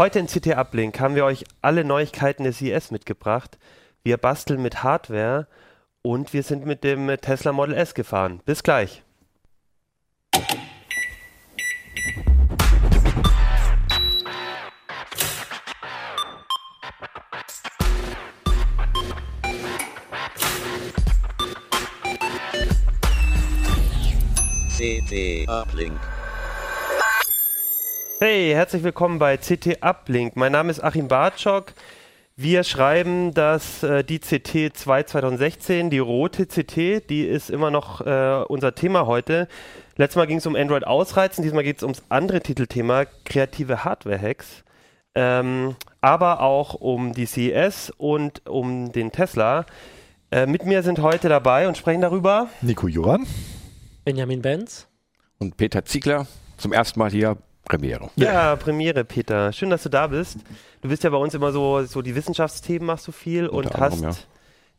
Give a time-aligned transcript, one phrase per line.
[0.00, 3.58] Heute in CT Uplink haben wir euch alle Neuigkeiten des CES mitgebracht.
[4.02, 5.46] Wir basteln mit Hardware
[6.00, 8.40] und wir sind mit dem Tesla Model S gefahren.
[8.46, 9.02] Bis gleich.
[24.78, 26.00] CT Uplink.
[28.22, 30.36] Hey, herzlich willkommen bei CT Uplink.
[30.36, 31.72] Mein Name ist Achim Bartschok.
[32.36, 38.02] Wir schreiben, dass äh, die CT 2 2016, die rote CT, die ist immer noch
[38.02, 39.48] äh, unser Thema heute.
[39.96, 44.64] Letztes Mal ging es um Android ausreizen, diesmal geht es ums andere Titelthema, kreative Hardware-Hacks.
[45.14, 49.64] Ähm, aber auch um die CES und um den Tesla.
[50.30, 53.26] Äh, mit mir sind heute dabei und sprechen darüber Nico Joran.
[54.04, 54.88] Benjamin Benz.
[55.38, 56.26] Und Peter Ziegler,
[56.58, 58.10] zum ersten Mal hier Premiere.
[58.16, 59.52] Ja, Premiere, Peter.
[59.52, 60.38] Schön, dass du da bist.
[60.82, 63.80] Du bist ja bei uns immer so, so die Wissenschaftsthemen machst du viel und Unter
[63.80, 64.18] hast anderem, ja.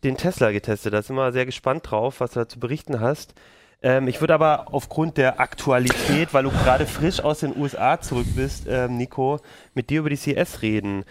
[0.03, 0.93] den Tesla getestet.
[0.93, 3.33] Da sind wir sehr gespannt drauf, was du da zu berichten hast.
[3.81, 8.27] Ähm, ich würde aber aufgrund der Aktualität, weil du gerade frisch aus den USA zurück
[8.35, 9.39] bist, ähm, Nico,
[9.73, 11.03] mit dir über die CS reden.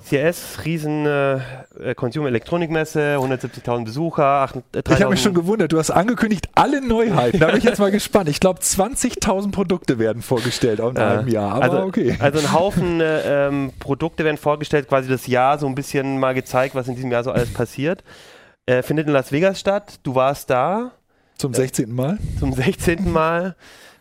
[0.00, 1.34] CS, riesen äh,
[1.80, 5.90] äh, Consumer Elektronikmesse, 170.000 Besucher, 8, äh, Ich habe mich 3.000 schon gewundert, du hast
[5.90, 7.38] angekündigt, alle Neuheiten.
[7.38, 8.28] Da bin ich jetzt mal gespannt.
[8.28, 11.18] Ich glaube, 20.000 Produkte werden vorgestellt in Ja.
[11.18, 11.52] einem Jahr.
[11.54, 12.16] Aber also, okay.
[12.18, 16.34] Also ein Haufen äh, ähm, Produkte werden vorgestellt, quasi das Jahr so ein bisschen mal
[16.34, 18.02] gezeigt, was in diesem Jahr so alles passiert.
[18.66, 20.00] Äh, findet in Las Vegas statt.
[20.02, 20.92] Du warst da
[21.38, 21.90] Zum 16.
[21.92, 22.18] Mal.
[22.38, 23.10] zum 16.
[23.10, 23.56] Mal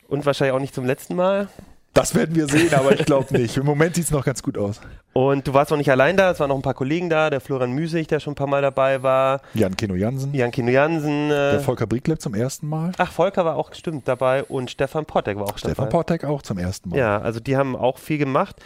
[0.08, 1.48] und wahrscheinlich auch nicht zum letzten Mal.
[1.94, 3.58] Das werden wir sehen, aber ich glaube nicht.
[3.58, 4.80] Im Moment sieht es noch ganz gut aus.
[5.12, 7.42] Und du warst noch nicht allein da, es waren noch ein paar Kollegen da, der
[7.42, 11.30] Florian Müsig, der schon ein paar Mal dabei war, Jan Keno Jansen, Jan Kino Jansen,
[11.30, 12.92] der äh, Volker Brieklepp zum ersten Mal.
[13.00, 15.90] ach, Volker war auch bestimmt dabei und Stefan Pottek war auch Stefan dabei.
[15.90, 17.00] Portek auch zum ersten Mal.
[17.00, 18.58] Ja, also die haben auch viel gemacht.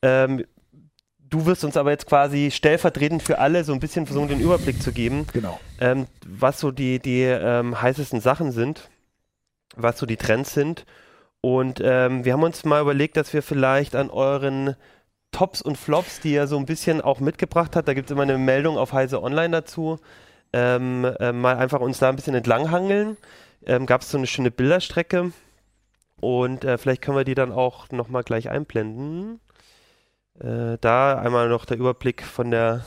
[0.00, 0.44] Ähm,
[1.20, 4.82] du wirst uns aber jetzt quasi stellvertretend für alle so ein bisschen versuchen, den Überblick
[4.82, 5.60] zu geben, Genau.
[5.78, 8.88] ähm, was so die, die ähm, heißesten Sachen sind,
[9.76, 10.84] was so die Trends sind.
[11.42, 14.76] Und ähm, wir haben uns mal überlegt, dass wir vielleicht an euren
[15.32, 18.22] Tops und Flops, die ihr so ein bisschen auch mitgebracht hat, da gibt es immer
[18.22, 19.98] eine Meldung auf Heise Online dazu,
[20.52, 23.16] ähm, äh, mal einfach uns da ein bisschen entlanghangeln.
[23.66, 25.32] Ähm, Gab es so eine schöne Bilderstrecke
[26.20, 29.40] und äh, vielleicht können wir die dann auch nochmal gleich einblenden.
[30.38, 32.84] Äh, da einmal noch der Überblick von der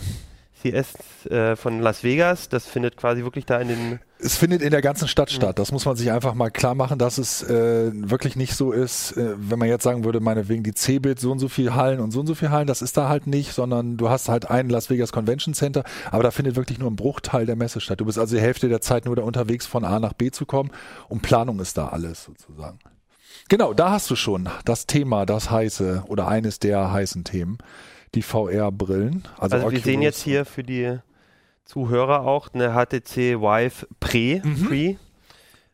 [0.65, 2.49] CS äh, von Las Vegas.
[2.49, 3.99] Das findet quasi wirklich da in den.
[4.17, 5.59] Es findet in der ganzen Stadt statt.
[5.59, 9.11] Das muss man sich einfach mal klar machen, dass es äh, wirklich nicht so ist,
[9.17, 12.11] äh, wenn man jetzt sagen würde, meinetwegen die C-Bild so und so viel Hallen und
[12.11, 14.69] so und so viel Hallen, das ist da halt nicht, sondern du hast halt ein
[14.69, 17.99] Las Vegas Convention Center, aber da findet wirklich nur ein Bruchteil der Messe statt.
[17.99, 20.45] Du bist also die Hälfte der Zeit nur da unterwegs von A nach B zu
[20.45, 20.71] kommen
[21.09, 22.79] und Planung ist da alles sozusagen.
[23.47, 27.59] Genau, da hast du schon das Thema, das heiße oder eines der heißen Themen,
[28.15, 29.27] die VR-Brillen.
[29.37, 30.97] Also, Also, wir sehen jetzt hier für die
[31.65, 34.41] Zuhörer auch eine HTC Vive Pre.
[34.67, 34.97] Pre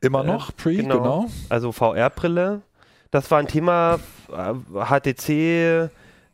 [0.02, 0.98] immer äh, noch, Pre, genau.
[0.98, 1.30] genau.
[1.50, 2.62] also VR-Brille.
[3.12, 4.00] Das war ein Thema,
[4.32, 4.54] äh,
[4.86, 5.90] HTC,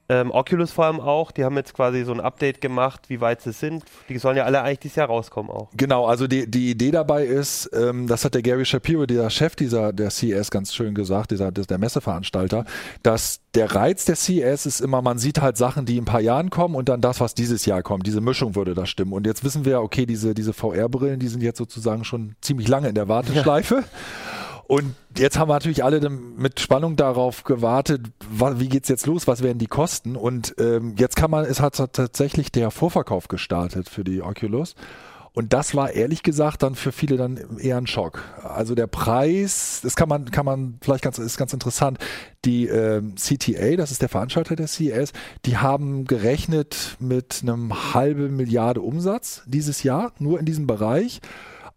[0.09, 1.31] ähm, Oculus vor allem auch.
[1.31, 3.83] Die haben jetzt quasi so ein Update gemacht, wie weit sie sind.
[4.09, 5.69] Die sollen ja alle eigentlich dieses Jahr rauskommen auch.
[5.75, 9.55] Genau, also die, die Idee dabei ist, ähm, das hat der Gary Shapiro, der Chef
[9.55, 12.65] dieser der CES, ganz schön gesagt, dieser der Messeveranstalter,
[13.03, 16.21] dass der Reiz der CES ist immer, man sieht halt Sachen, die in ein paar
[16.21, 18.05] Jahren kommen und dann das, was dieses Jahr kommt.
[18.05, 19.13] Diese Mischung würde da stimmen.
[19.13, 22.89] Und jetzt wissen wir, okay, diese, diese VR-Brillen, die sind jetzt sozusagen schon ziemlich lange
[22.89, 23.83] in der Warteschleife.
[24.67, 29.25] Und jetzt haben wir natürlich alle mit Spannung darauf gewartet, wa- wie geht's jetzt los,
[29.25, 30.17] was werden die Kosten?
[30.17, 34.75] Und ähm, jetzt kann man, es hat tatsächlich der Vorverkauf gestartet für die Oculus.
[35.31, 38.23] Und das war ehrlich gesagt dann für viele dann eher ein Schock.
[38.43, 41.99] Also der Preis, das kann man, kann man vielleicht ganz, ist ganz interessant.
[42.43, 45.13] Die ähm, CTA, das ist der Veranstalter der CES,
[45.45, 51.21] die haben gerechnet mit einem halben Milliarde Umsatz dieses Jahr, nur in diesem Bereich.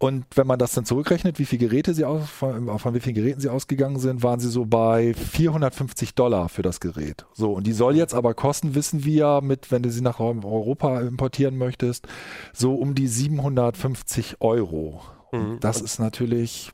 [0.03, 3.15] Und wenn man das dann zurückrechnet, wie viele Geräte sie aus, von, von wie vielen
[3.15, 7.27] Geräten sie ausgegangen sind, waren sie so bei 450 Dollar für das Gerät.
[7.35, 11.03] So, und die soll jetzt aber kosten, wissen wir, mit, wenn du sie nach Europa
[11.03, 12.07] importieren möchtest,
[12.55, 15.03] so um die 750 Euro.
[15.33, 16.73] Und das ist natürlich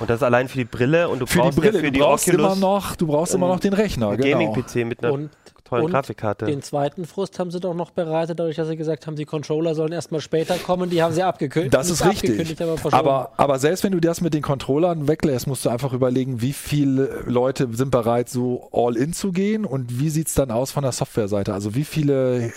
[0.00, 1.72] Und das allein für die Brille und du für die brauchst Brille.
[1.74, 4.16] ja für du die brauchst Oculus immer noch, du brauchst immer ähm, noch den Rechner.
[4.16, 4.38] Genau.
[4.38, 5.30] Gaming-PC mit einer Und,
[5.74, 6.46] tollen und Grafikkarte.
[6.46, 9.74] den zweiten Frust haben sie doch noch bereitet, dadurch, dass sie gesagt haben, die Controller
[9.74, 10.90] sollen erstmal später kommen.
[10.90, 11.74] Die haben sie abgekündigt.
[11.74, 12.56] Das ist richtig.
[12.92, 13.04] Aber.
[13.04, 16.52] Aber, aber selbst wenn du das mit den Controllern weglässt, musst du einfach überlegen, wie
[16.52, 20.82] viele Leute sind bereit, so all in zu gehen und wie sieht's dann aus von
[20.82, 21.52] der Softwareseite?
[21.52, 22.50] Also wie viele äh,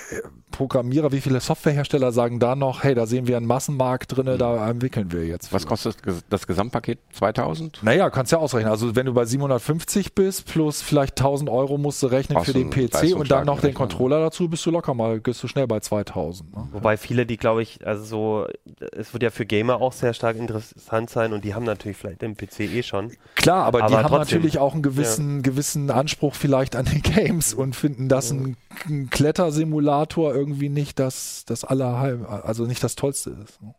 [0.52, 4.70] Programmierer, wie viele Softwarehersteller sagen da noch, hey, da sehen wir einen Massenmarkt drin, da
[4.70, 5.54] entwickeln wir jetzt.
[5.54, 5.98] Was kostet
[6.30, 7.00] das, Gesamtpaket?
[7.14, 7.84] 2000?
[7.84, 8.72] Naja, kannst ja ausrechnen.
[8.72, 12.54] Also wenn du bei 750 bist, plus vielleicht 1000 Euro musst du rechnen Brauchst für
[12.54, 13.74] den du einen PC und dann noch den.
[13.74, 16.56] Controller dazu, bist du locker mal, bist du schnell bei 2000.
[16.56, 16.68] Ne?
[16.72, 18.48] Wobei viele, die glaube ich, also so,
[18.94, 22.22] es wird ja für Gamer auch sehr stark interessant sein und die haben natürlich vielleicht
[22.22, 23.12] den PC eh schon.
[23.36, 24.38] Klar, aber, die Aber haben trotzdem.
[24.40, 28.58] natürlich auch einen gewissen, gewissen Anspruch vielleicht an den Games und finden, dass ein,
[28.88, 33.62] ein Klettersimulator irgendwie nicht das, das allerheim, also nicht das Tollste ist.
[33.62, 33.74] ne?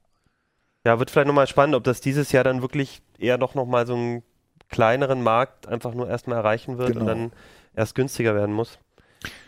[0.85, 3.95] Ja, wird vielleicht nochmal spannend, ob das dieses Jahr dann wirklich eher doch nochmal so
[3.95, 4.23] einen
[4.71, 7.01] kleineren Markt einfach nur erstmal erreichen wird Genau.
[7.01, 7.33] und dann
[7.75, 8.79] erst günstiger werden muss.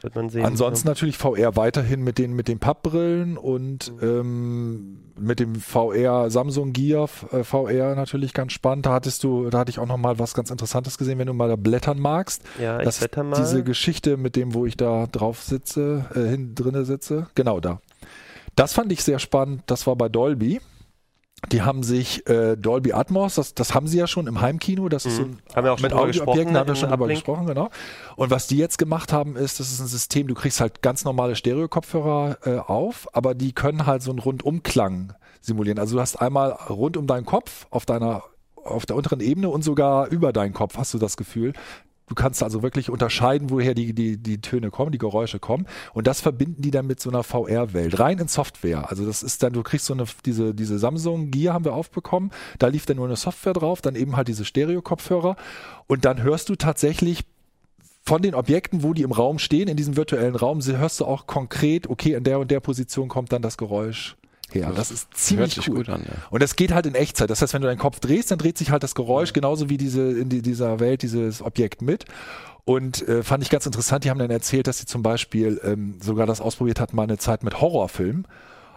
[0.00, 0.44] Wird man sehen.
[0.44, 6.72] Ansonsten natürlich VR weiterhin mit den, mit den Pappbrillen und ähm, mit dem VR Samsung
[6.72, 8.87] Gear äh, VR natürlich ganz spannend.
[8.87, 11.34] Da hattest du, da hatte ich auch noch mal was ganz Interessantes gesehen, wenn du
[11.34, 12.43] mal da blättern magst.
[12.61, 13.37] Ja, ich das wetter mal.
[13.37, 17.28] diese Geschichte mit dem, wo ich da drauf sitze, äh, hin drinne sitze.
[17.34, 17.81] Genau da.
[18.56, 19.62] Das fand ich sehr spannend.
[19.67, 20.61] Das war bei Dolby.
[21.53, 25.07] Die haben sich äh, Dolby Atmos, das, das haben sie ja schon im Heimkino, das
[25.07, 25.39] ist so Mhm.
[25.51, 27.71] ein Haben wir auch mit Audioobjekten haben wir im schon drüber gesprochen, genau.
[28.17, 31.05] Und was die jetzt gemacht haben, ist, das ist ein System, du kriegst halt ganz
[31.05, 35.79] normale Stereo-Kopfhörer äh, auf, aber die können halt so einen Rundumklang simulieren.
[35.79, 38.23] Also du hast einmal rund um deinen Kopf auf deiner
[38.63, 41.55] auf der unteren Ebene und sogar über deinen Kopf hast du das Gefühl.
[42.11, 45.69] Du kannst also wirklich unterscheiden, woher die, die, die Töne kommen, die Geräusche kommen.
[45.95, 48.01] Und das verbinden die dann mit so einer VR-Welt.
[48.01, 48.91] Rein in Software.
[48.91, 52.33] Also das ist dann, du kriegst so eine, diese, diese Samsung Gear haben wir aufbekommen.
[52.59, 55.37] Da lief dann nur eine Software drauf, dann eben halt diese Stereo-Kopfhörer.
[55.87, 57.21] Und dann hörst du tatsächlich
[58.03, 61.29] von den Objekten, wo die im Raum stehen, in diesem virtuellen Raum, hörst du auch
[61.29, 64.17] konkret, okay, in der und der Position kommt dann das Geräusch
[64.55, 64.73] her.
[64.75, 65.75] Das ist ziemlich Hört cool.
[65.76, 66.14] gut an, ja.
[66.31, 67.31] Und das geht halt in Echtzeit.
[67.31, 69.76] Das heißt, wenn du deinen Kopf drehst, dann dreht sich halt das Geräusch genauso wie
[69.76, 72.05] diese in die, dieser Welt dieses Objekt mit.
[72.64, 74.05] Und äh, fand ich ganz interessant.
[74.05, 77.19] Die haben dann erzählt, dass sie zum Beispiel ähm, sogar das ausprobiert hatten, mal eine
[77.19, 78.26] Zeit mit Horrorfilmen.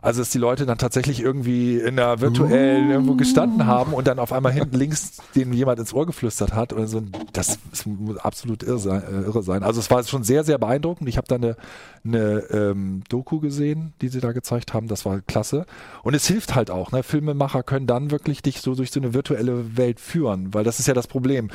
[0.03, 4.19] Also, dass die Leute dann tatsächlich irgendwie in einer virtuellen irgendwo gestanden haben und dann
[4.19, 6.73] auf einmal hinten links denen jemand ins Ohr geflüstert hat.
[6.73, 7.01] Und so,
[7.31, 9.63] das muss absolut irre sein, äh, irre sein.
[9.63, 11.07] Also, es war schon sehr, sehr beeindruckend.
[11.07, 11.55] Ich habe da eine,
[12.03, 14.89] eine ähm, Doku gesehen, die sie da gezeigt haben.
[14.89, 15.65] Das war klasse.
[16.03, 16.91] Und es hilft halt auch.
[16.91, 17.01] Ne?
[17.01, 20.88] Filmemacher können dann wirklich dich so durch so eine virtuelle Welt führen, weil das ist
[20.88, 21.50] ja das Problem.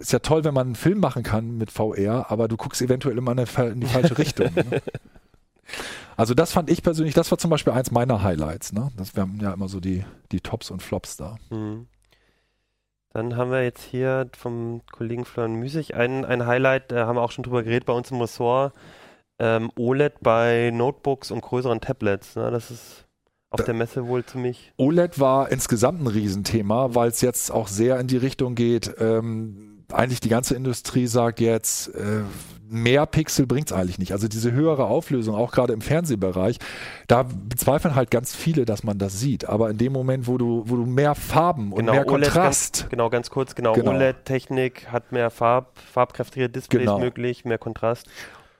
[0.00, 3.16] Ist ja toll, wenn man einen Film machen kann mit VR, aber du guckst eventuell
[3.16, 4.50] immer in die fa- in die falsche Richtung.
[4.52, 4.82] Ne?
[6.16, 8.72] Also das fand ich persönlich, das war zum Beispiel eins meiner Highlights.
[8.72, 8.90] Ne?
[8.96, 11.36] Das wären ja immer so die, die Tops und Flops da.
[11.50, 11.86] Mhm.
[13.10, 17.22] Dann haben wir jetzt hier vom Kollegen Florian Müßig ein, ein Highlight, da haben wir
[17.22, 18.74] auch schon drüber geredet bei uns im Ressort.
[19.38, 22.36] Ähm, OLED bei Notebooks und größeren Tablets.
[22.36, 22.50] Ne?
[22.50, 23.04] Das ist
[23.50, 24.72] auf der Messe wohl ziemlich.
[24.76, 28.92] OLED war insgesamt ein Riesenthema, weil es jetzt auch sehr in die Richtung geht.
[28.98, 32.22] Ähm, eigentlich die ganze Industrie sagt jetzt, äh,
[32.68, 34.12] mehr Pixel bringt es eigentlich nicht.
[34.12, 36.58] Also diese höhere Auflösung, auch gerade im Fernsehbereich,
[37.06, 39.48] da bezweifeln halt ganz viele, dass man das sieht.
[39.48, 43.10] Aber in dem Moment, wo du, wo du mehr Farben und mehr Kontrast, Ganz, genau,
[43.10, 43.74] ganz kurz, genau.
[43.74, 43.92] Genau.
[43.92, 46.98] OLED-Technik hat mehr Farb, farbkräftige Displays Genau.
[46.98, 48.06] möglich, mehr Kontrast.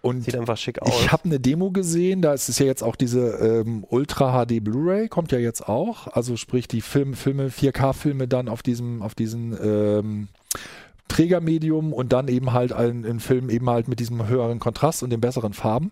[0.02, 0.90] und Sieht einfach schick aus.
[1.00, 4.62] Ich habe eine Demo gesehen, da ist es ja jetzt auch diese ähm, Ultra HD
[4.62, 6.08] Blu-ray, kommt ja jetzt auch.
[6.08, 10.28] Also sprich die Film, Filme, 4K-Filme dann auf diesem, auf diesen ähm,
[11.08, 15.10] Trägermedium und dann eben halt ein, in Film eben halt mit diesem höheren Kontrast und
[15.10, 15.90] den besseren Farben.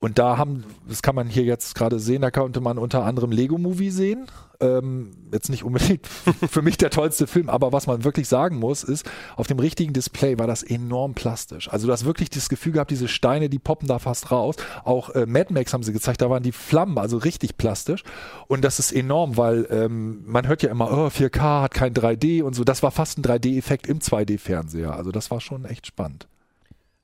[0.00, 3.32] Und da haben, das kann man hier jetzt gerade sehen, da konnte man unter anderem
[3.32, 4.26] Lego Movie sehen.
[4.60, 6.06] Ähm, jetzt nicht unbedingt
[6.48, 9.92] für mich der tollste Film, aber was man wirklich sagen muss, ist, auf dem richtigen
[9.92, 11.68] Display war das enorm plastisch.
[11.68, 14.56] Also du hast wirklich das Gefühl gehabt, diese Steine, die poppen da fast raus.
[14.84, 18.04] Auch äh, Mad Max haben sie gezeigt, da waren die Flammen, also richtig plastisch.
[18.46, 22.42] Und das ist enorm, weil ähm, man hört ja immer, oh, 4K hat kein 3D
[22.42, 22.64] und so.
[22.64, 24.94] Das war fast ein 3D-Effekt im 2D-Fernseher.
[24.94, 26.28] Also das war schon echt spannend.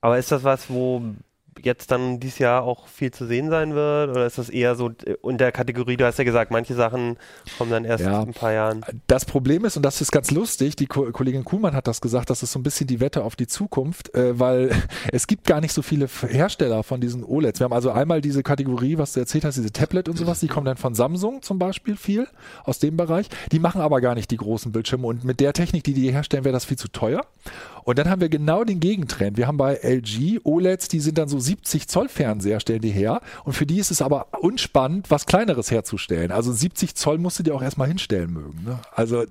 [0.01, 1.01] Aber ist das was, wo
[1.61, 4.09] jetzt dann dieses Jahr auch viel zu sehen sein wird?
[4.11, 4.91] Oder ist das eher so
[5.27, 7.17] in der Kategorie, du hast ja gesagt, manche Sachen
[7.57, 8.21] kommen dann erst Ja.
[8.23, 8.81] in ein paar Jahren.
[9.07, 12.29] Das Problem ist, und das ist ganz lustig, die Ko Kollegin Kuhlmann hat das gesagt,
[12.29, 14.71] das ist so ein bisschen die Wette auf die Zukunft, äh, weil
[15.11, 17.59] es gibt gar nicht so viele Hersteller von diesen OLEDs.
[17.59, 20.47] Wir haben also einmal diese Kategorie, was du erzählt hast, diese Tablet und sowas, die
[20.47, 22.27] kommen dann von Samsung zum Beispiel viel
[22.63, 23.27] aus dem Bereich.
[23.51, 26.43] Die machen aber gar nicht die großen Bildschirme und mit der Technik, die die herstellen,
[26.45, 27.21] wäre das viel zu teuer.
[27.83, 29.37] Und dann haben wir genau den Gegentrend.
[29.37, 33.21] Wir haben bei LG OLEDs, die sind dann so 70 Zoll Fernseher, stellen die her.
[33.43, 36.31] Und für die ist es aber unspannend, was Kleineres herzustellen.
[36.31, 38.63] Also 70 Zoll musst du dir auch erstmal hinstellen mögen.
[38.63, 38.79] Ne?
[38.93, 39.25] Also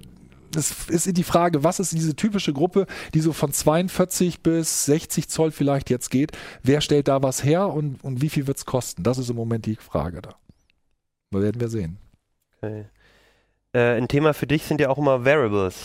[0.55, 5.29] es ist die Frage, was ist diese typische Gruppe, die so von 42 bis 60
[5.29, 6.33] Zoll vielleicht jetzt geht?
[6.63, 9.03] Wer stellt da was her und, und wie viel wird es kosten?
[9.03, 10.35] Das ist im Moment die Frage da.
[11.31, 11.99] Das werden wir sehen.
[12.61, 12.87] Okay.
[13.73, 15.77] Äh, ein Thema für dich sind ja auch immer Variables.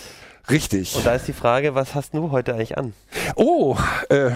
[0.50, 0.96] Richtig.
[0.96, 2.94] Und da ist die Frage, was hast du heute eigentlich an?
[3.36, 3.76] Oh,
[4.10, 4.32] äh,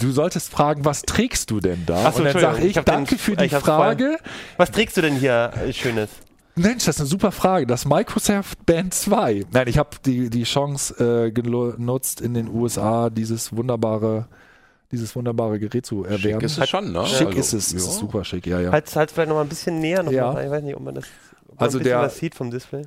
[0.00, 2.04] du solltest fragen, was trägst du denn da?
[2.06, 4.18] Ach so, Und dann sage ich, ich danke den- für die Frage.
[4.56, 6.10] Was trägst du denn hier äh, Schönes?
[6.56, 7.66] Mensch, das ist eine super Frage.
[7.66, 9.44] Das Microsoft Band 2.
[9.50, 14.26] Nein, ich habe die, die Chance äh, genutzt, in den USA dieses wunderbare,
[14.92, 16.40] dieses wunderbare Gerät zu erwerben.
[16.40, 17.04] Schick ist es schon, ne?
[17.06, 17.78] Schick Also, ist es, ja.
[17.78, 18.70] ist super schick, ja, ja.
[18.70, 20.30] Halt, halt vielleicht noch mal ein bisschen näher noch Ja.
[20.32, 20.44] mal.
[20.44, 21.04] Ich weiß nicht, ob man das
[21.48, 22.82] ob man Also ein bisschen der- was sieht vom Display.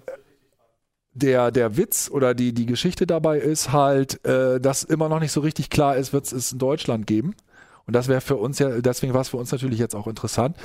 [1.17, 5.31] Der, der Witz oder die, die Geschichte dabei ist halt, äh, dass immer noch nicht
[5.31, 7.35] so richtig klar ist, wird es in Deutschland geben.
[7.85, 10.57] Und das wäre für uns ja, deswegen war es für uns natürlich jetzt auch interessant.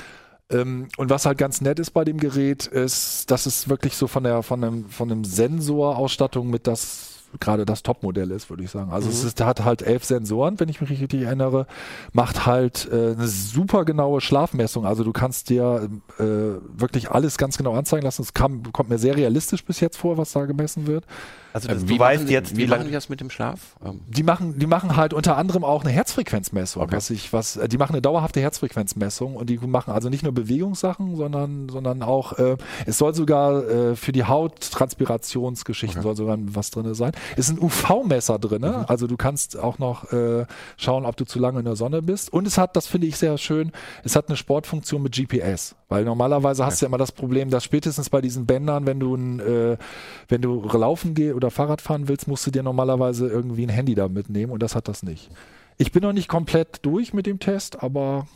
[0.49, 4.07] Ähm, und was halt ganz nett ist bei dem Gerät, ist, dass es wirklich so
[4.07, 8.71] von der, von einem, von einem Sensorausstattung mit das gerade das Topmodell ist, würde ich
[8.71, 8.91] sagen.
[8.91, 11.67] Also es ist, hat halt elf Sensoren, wenn ich mich richtig erinnere,
[12.11, 14.85] macht halt äh, eine super genaue Schlafmessung.
[14.85, 18.21] Also du kannst dir äh, wirklich alles ganz genau anzeigen lassen.
[18.21, 21.05] Es kam, kommt mir sehr realistisch bis jetzt vor, was da gemessen wird.
[21.53, 23.29] Also Äh, das, wie du weißt machen, jetzt, wie, wie lange die das mit dem
[23.29, 23.75] Schlaf?
[23.85, 26.81] Ähm, Die machen, die machen halt unter anderem auch eine Herzfrequenzmessung.
[26.81, 26.95] Okay.
[26.95, 30.33] Was ich, was, äh, die machen eine dauerhafte Herzfrequenzmessung und die machen also nicht nur
[30.33, 36.71] Bewegungssachen, sondern, sondern auch, äh, es soll sogar äh, für die Hauttranspirationsgeschichten soll sogar was
[36.71, 37.11] drin sein.
[37.37, 40.45] Es ist ein UV-Messer drin, also du kannst auch noch äh,
[40.77, 42.31] schauen, ob du zu lange in der Sonne bist.
[42.31, 43.71] Und es hat, das finde ich sehr schön,
[44.03, 47.63] es hat eine Sportfunktion mit GPS, weil normalerweise hast du ja immer das Problem, dass
[47.63, 49.77] spätestens bei diesen Bändern, wenn du ein, äh,
[50.27, 53.95] wenn du laufen geh oder Fahrrad fahren willst, musst du dir normalerweise irgendwie ein Handy
[53.95, 55.29] da mitnehmen und das hat das nicht.
[55.77, 58.27] Ich bin noch nicht komplett durch mit dem Test, aber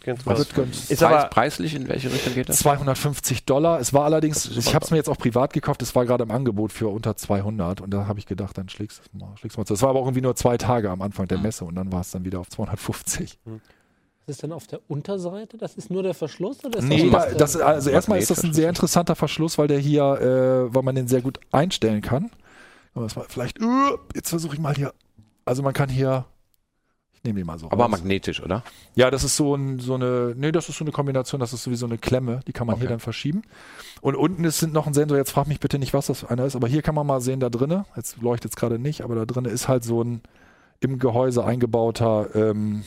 [0.00, 2.58] ganz was wird ganz Ist Preis, aber preislich, in welche Richtung geht das?
[2.58, 3.80] 250 Dollar.
[3.80, 6.24] Es war allerdings, Das ich habe es mir jetzt auch privat gekauft, es war gerade
[6.24, 9.36] im Angebot für unter 200 und da habe ich gedacht, dann schlägst du es mal,
[9.36, 9.74] schlägst du mal zu.
[9.74, 12.00] Es war aber auch irgendwie nur zwei Tage am Anfang der Messe und dann war
[12.00, 13.38] es dann wieder auf 250.
[14.26, 15.58] Was ist denn auf der Unterseite?
[15.58, 16.64] Das ist nur der Verschluss?
[16.64, 19.16] Oder ist Nee, da da, was, das, äh, also erstmal ist das ein sehr interessanter
[19.16, 22.30] Verschluss, weil der hier, äh, weil man den sehr gut einstellen kann.
[22.94, 24.92] Aber das war vielleicht, uh, jetzt versuche ich mal hier,
[25.44, 26.26] also man kann hier,
[27.22, 27.90] ich nehme den mal so Aber raus.
[27.92, 28.64] magnetisch, oder?
[28.96, 31.62] Ja, das ist so, ein, so eine, nee, das ist so eine Kombination, das ist
[31.62, 32.92] sowieso eine Klemme, die kann man hier Okay.
[32.94, 33.42] dann verschieben.
[34.00, 36.30] Und unten ist sind noch ein Sensor, jetzt frag mich bitte nicht, was das für
[36.30, 39.02] einer ist, aber hier kann man mal sehen, da drinne, jetzt leuchtet es gerade nicht,
[39.02, 40.20] aber da drinne ist halt so ein
[40.80, 42.82] im Gehäuse eingebauter ähm,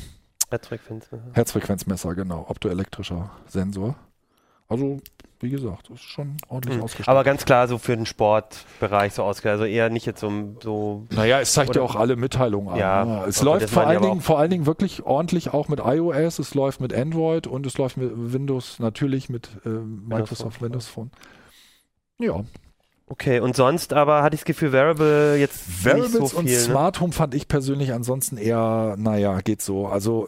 [0.50, 1.10] Herzfrequenz.
[1.14, 1.22] ne?
[1.32, 3.96] Herzfrequenzmesser, genau, optoelektrischer Sensor.
[4.68, 4.98] Also,
[5.42, 6.84] wie gesagt, ist schon ordentlich Hm.
[6.84, 7.10] ausgestattet.
[7.10, 9.54] Aber ganz klar so für den Sportbereich so ausgelegt.
[9.60, 10.32] Also eher nicht jetzt so,
[10.62, 12.80] so Naja, es zeigt ja auch alle Mitteilungen an.
[12.80, 13.26] Ja, ne?
[13.28, 16.82] Es läuft vor allen, Dingen, vor allen Dingen wirklich ordentlich auch mit iOS, es läuft
[16.82, 21.12] mit Android und es läuft mit Windows, natürlich mit äh, Microsoft Windows Phone.
[22.20, 22.44] Ja,
[23.08, 26.40] Okay, und sonst aber hatte ich das Gefühl, Variable jetzt Wearables nicht so viel.
[26.40, 26.52] und ne?
[26.58, 29.86] Smart Home fand ich persönlich ansonsten eher, naja, geht so.
[29.86, 30.28] Also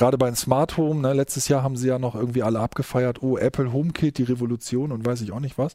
[0.00, 3.22] gerade bei den Smart Home, ne, letztes Jahr haben sie ja noch irgendwie alle abgefeiert,
[3.22, 5.74] oh, Apple HomeKit, die Revolution und weiß ich auch nicht was.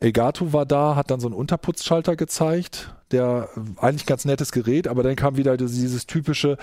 [0.00, 4.86] Elgato war da, hat dann so einen Unterputzschalter gezeigt, der äh, eigentlich ganz nettes Gerät,
[4.86, 6.58] aber dann kam wieder dieses, typische,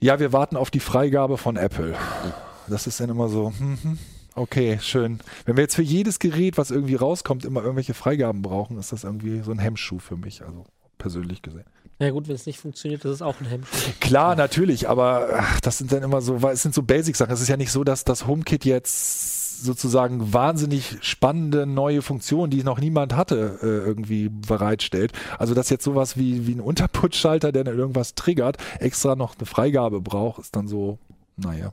[0.00, 1.94] ja, wir warten auf die Freigabe von Apple.
[2.68, 3.98] Das ist dann immer so, hm, hm,
[4.34, 5.20] okay, schön.
[5.44, 9.04] Wenn wir jetzt für jedes Gerät, was irgendwie rauskommt, immer irgendwelche Freigaben brauchen, ist das
[9.04, 10.64] irgendwie so ein Hemmschuh für mich, also
[11.00, 11.64] persönlich gesehen.
[11.98, 13.90] Na gut, wenn es nicht funktioniert, das ist auch ein Hemmschuh.
[14.00, 17.32] Klar, natürlich, aber ach, das sind dann immer so, weil es sind so Basic-Sachen.
[17.32, 22.62] Es ist ja nicht so, dass das HomeKit jetzt sozusagen wahnsinnig spannende neue Funktionen, die
[22.62, 25.12] noch niemand hatte, äh, irgendwie bereitstellt.
[25.38, 29.46] Also dass jetzt sowas wie, wie ein Unterputzschalter, der dann irgendwas triggert, extra noch eine
[29.46, 30.98] Freigabe braucht, ist dann so,
[31.36, 31.72] naja.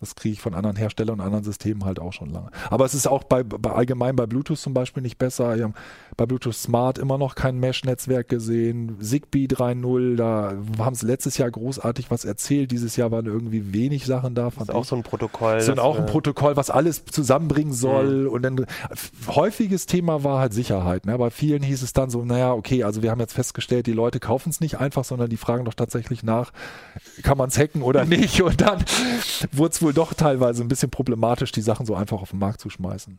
[0.00, 2.50] Das kriege ich von anderen Herstellern und anderen Systemen halt auch schon lange.
[2.70, 5.56] Aber es ist auch bei, bei allgemein bei Bluetooth zum Beispiel nicht besser.
[5.56, 5.74] Wir haben
[6.16, 8.96] bei Bluetooth Smart immer noch kein Mesh-Netzwerk gesehen.
[9.00, 12.70] Zigbee 3.0, da haben sie letztes Jahr großartig was erzählt.
[12.70, 14.50] Dieses Jahr waren irgendwie wenig Sachen da.
[14.50, 15.56] Das ist auch so ein Protokoll.
[15.56, 18.28] Das ist auch ein äh, Protokoll, was alles zusammenbringen soll.
[18.28, 18.66] Und dann
[19.26, 21.06] häufiges Thema war halt Sicherheit.
[21.06, 21.18] Ne?
[21.18, 24.20] Bei vielen hieß es dann so, naja, okay, also wir haben jetzt festgestellt, die Leute
[24.20, 26.52] kaufen es nicht einfach, sondern die fragen doch tatsächlich nach,
[27.22, 28.42] kann man es hacken oder nicht?
[28.42, 28.84] Und dann
[29.52, 32.60] wurde es wohl doch teilweise ein bisschen problematisch, die Sachen so einfach auf den Markt
[32.60, 33.18] zu schmeißen.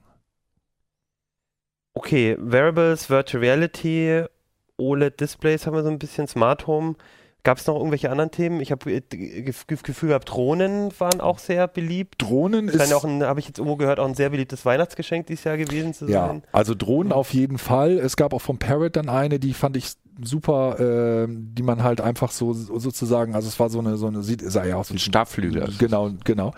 [1.93, 4.23] Okay, Wearables, Virtual Reality,
[4.77, 6.95] OLED-Displays haben wir so ein bisschen, Smart Home.
[7.43, 8.59] Gab es noch irgendwelche anderen Themen?
[8.59, 12.15] Ich habe das Gefühl gehabt, Drohnen waren auch sehr beliebt.
[12.21, 14.65] Drohnen Scheint ist ja auch ein, habe ich jetzt irgendwo gehört, auch ein sehr beliebtes
[14.65, 16.43] Weihnachtsgeschenk dieses Jahr gewesen zu Ja, sein.
[16.51, 17.97] also Drohnen auf jeden Fall.
[17.97, 22.01] Es gab auch vom Parrot dann eine, die fand ich super, äh, die man halt
[22.01, 24.89] einfach so so- sozusagen, also es war so eine, so eine, sieht, sah ja aus
[24.89, 25.73] wie Ein Stabflügel.
[25.77, 26.53] Genau, genau.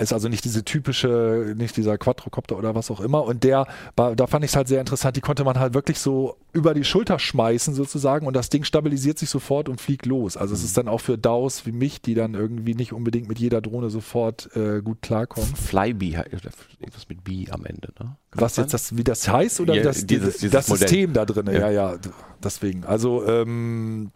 [0.00, 3.24] Ist also nicht diese typische, nicht dieser Quadrocopter oder was auch immer.
[3.24, 3.66] Und der,
[3.96, 6.74] war, da fand ich es halt sehr interessant, die konnte man halt wirklich so über
[6.74, 10.36] die Schulter schmeißen sozusagen und das Ding stabilisiert sich sofort und fliegt los.
[10.36, 13.38] Also es ist dann auch für DAOs wie mich, die dann irgendwie nicht unbedingt mit
[13.38, 15.54] jeder Drohne sofort äh, gut klarkommen.
[15.54, 18.16] Flyby, irgendwas mit B am Ende, ne?
[18.32, 20.66] Kann Was jetzt das, wie das heißt oder Ja, das, dieses- dieses das.
[20.66, 21.46] System da drin?
[21.46, 21.70] Ja, Ja.
[21.70, 21.96] ja,
[22.42, 22.84] deswegen.
[22.84, 24.10] Also ähm,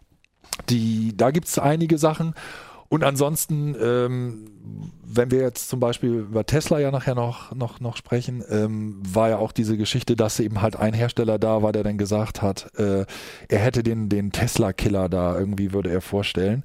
[0.69, 2.33] die, da gibt es einige Sachen.
[2.87, 4.51] Und ansonsten, ähm,
[5.03, 9.29] wenn wir jetzt zum Beispiel über Tesla ja nachher noch, noch, noch sprechen, ähm, war
[9.29, 12.71] ja auch diese Geschichte, dass eben halt ein Hersteller da war, der dann gesagt hat,
[12.77, 13.05] äh,
[13.47, 16.63] er hätte den, den Tesla-Killer da irgendwie, würde er vorstellen.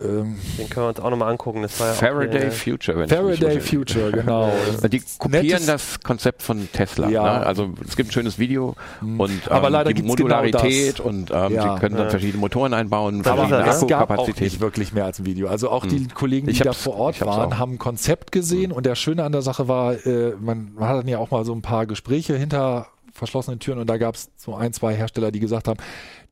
[0.00, 1.62] Ähm, Den können wir uns auch nochmal angucken.
[1.62, 2.98] Das war ja Faraday hier- Future.
[2.98, 3.60] wenn ich Faraday irre.
[3.60, 4.52] Future, genau.
[4.92, 7.08] Die kopieren Nettes- das Konzept von Tesla.
[7.08, 7.40] Ja.
[7.40, 7.46] Ne?
[7.46, 11.04] Also es gibt ein schönes Video und ähm, Aber leider die genau Modularität das.
[11.04, 11.74] und ähm, Ja.
[11.74, 12.10] sie können dann Ja.
[12.10, 15.48] verschiedene Motoren einbauen, verschiedene ist er, es gab auch nicht wirklich mehr als ein Video.
[15.48, 17.58] Also auch die Kollegen, die Ich da vor Ort ich waren, auch.
[17.58, 20.98] haben ein Konzept gesehen und der Schöne an der Sache war, äh, man, man hat
[20.98, 24.30] dann ja auch mal so ein paar Gespräche hinter verschlossenen Türen und da gab es
[24.36, 25.80] so ein, zwei Hersteller, die gesagt haben,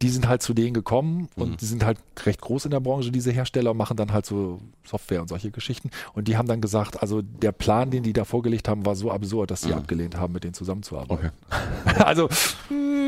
[0.02, 1.56] die sind halt zu denen gekommen und Mhm.
[1.56, 4.60] die sind halt recht groß in der Branche, diese Hersteller, und machen dann halt so
[4.84, 5.90] Software und solche Geschichten.
[6.12, 9.10] Und die haben dann gesagt, also der Plan, den die da vorgelegt haben, war so
[9.10, 9.74] absurd, dass sie Mhm.
[9.78, 11.30] abgelehnt haben, mit denen zusammenzuarbeiten.
[11.48, 11.94] Okay.
[12.04, 12.28] Also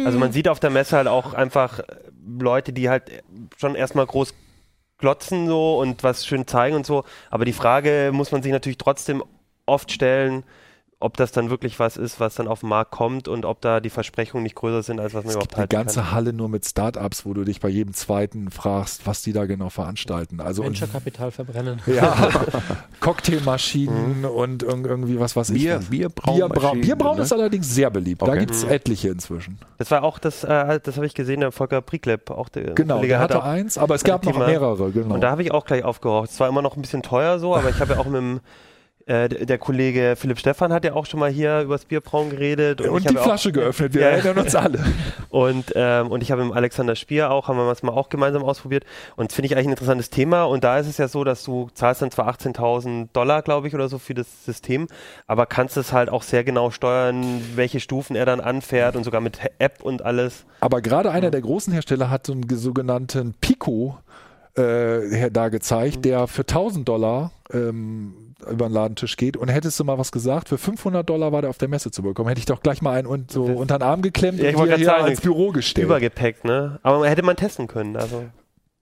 [0.07, 1.85] Also man sieht auf der Messe halt auch einfach äh,
[2.39, 3.23] Leute, die halt
[3.59, 4.33] schon erstmal groß
[4.99, 7.05] glotzen so und was schön zeigen und so.
[7.31, 9.23] Aber die Frage muss man sich natürlich trotzdem
[9.67, 10.43] oft stellen,
[11.01, 13.79] ob das dann wirklich was ist, was dann auf den Markt kommt und ob da
[13.79, 16.11] die Versprechungen nicht größer sind, als was man Es überhaupt gibt eine halten ganze kann.
[16.11, 19.69] Halle nur mit Startups, wo du dich bei jedem zweiten fragst, was die da genau
[19.69, 20.41] veranstalten.
[20.41, 21.81] Also und, Venture-Kapital verbrennen.
[21.87, 22.17] ja,
[23.01, 25.89] Cocktailmaschinen und irg- irgendwie was was Bier, ich.
[25.89, 26.37] Bierbrauen.
[26.37, 27.23] Bierbrauen, Bierbrauen ne?
[27.23, 28.23] ist allerdings sehr beliebt.
[28.23, 28.41] Da Okay.
[28.41, 29.59] gibt es etliche inzwischen.
[29.79, 32.97] Das war auch das, äh, das habe ich gesehen, der Volker Priklep, auch der Genau,
[32.97, 34.47] Kollege der hatte auch eins, aber es hatte gab noch Thema.
[34.47, 34.91] mehrere.
[34.91, 35.15] Genau.
[35.15, 36.31] Und da habe ich auch gleich aufgeraucht.
[36.31, 38.41] Es war immer noch ein bisschen teuer so, aber ich habe ja auch mit dem,
[39.09, 42.81] äh, der Kollege Philipp Stephan hat ja auch schon mal hier über das Bierbrauen geredet.
[42.81, 44.09] und ich die Flasche geöffnet, wir Ja.
[44.09, 44.79] erinnern uns alle.
[45.31, 48.43] Und, ähm, und ich habe mit Alexander Spier auch, haben wir das mal auch gemeinsam
[48.43, 48.85] ausprobiert.
[49.15, 50.45] Und das finde ich eigentlich ein interessantes Thema.
[50.45, 53.75] Und da ist es ja so, dass du zahlst dann zwar 18.000 Dollar, glaube ich,
[53.75, 54.87] oder so für das System,
[55.27, 59.21] aber kannst es halt auch sehr genau steuern, welche Stufen er dann anfährt und sogar
[59.21, 60.47] mit App und alles.
[60.61, 63.99] Aber gerade einer der großen Hersteller hat so einen sogenannten Pico
[64.57, 69.37] äh, da gezeigt, der für 1000 Dollar ähm, über den Ladentisch geht.
[69.37, 72.03] Und hättest du mal was gesagt, für 500 Dollar war der auf der Messe zu
[72.03, 72.29] bekommen.
[72.29, 74.85] Hätte ich doch gleich mal einen und so unter den Arm geklemmt Ja, und hier
[74.85, 75.87] sagen, ins Büro gestellt.
[75.87, 76.79] Übergepäck, ne?
[76.83, 77.97] Aber hätte man testen können.
[77.97, 78.25] Also.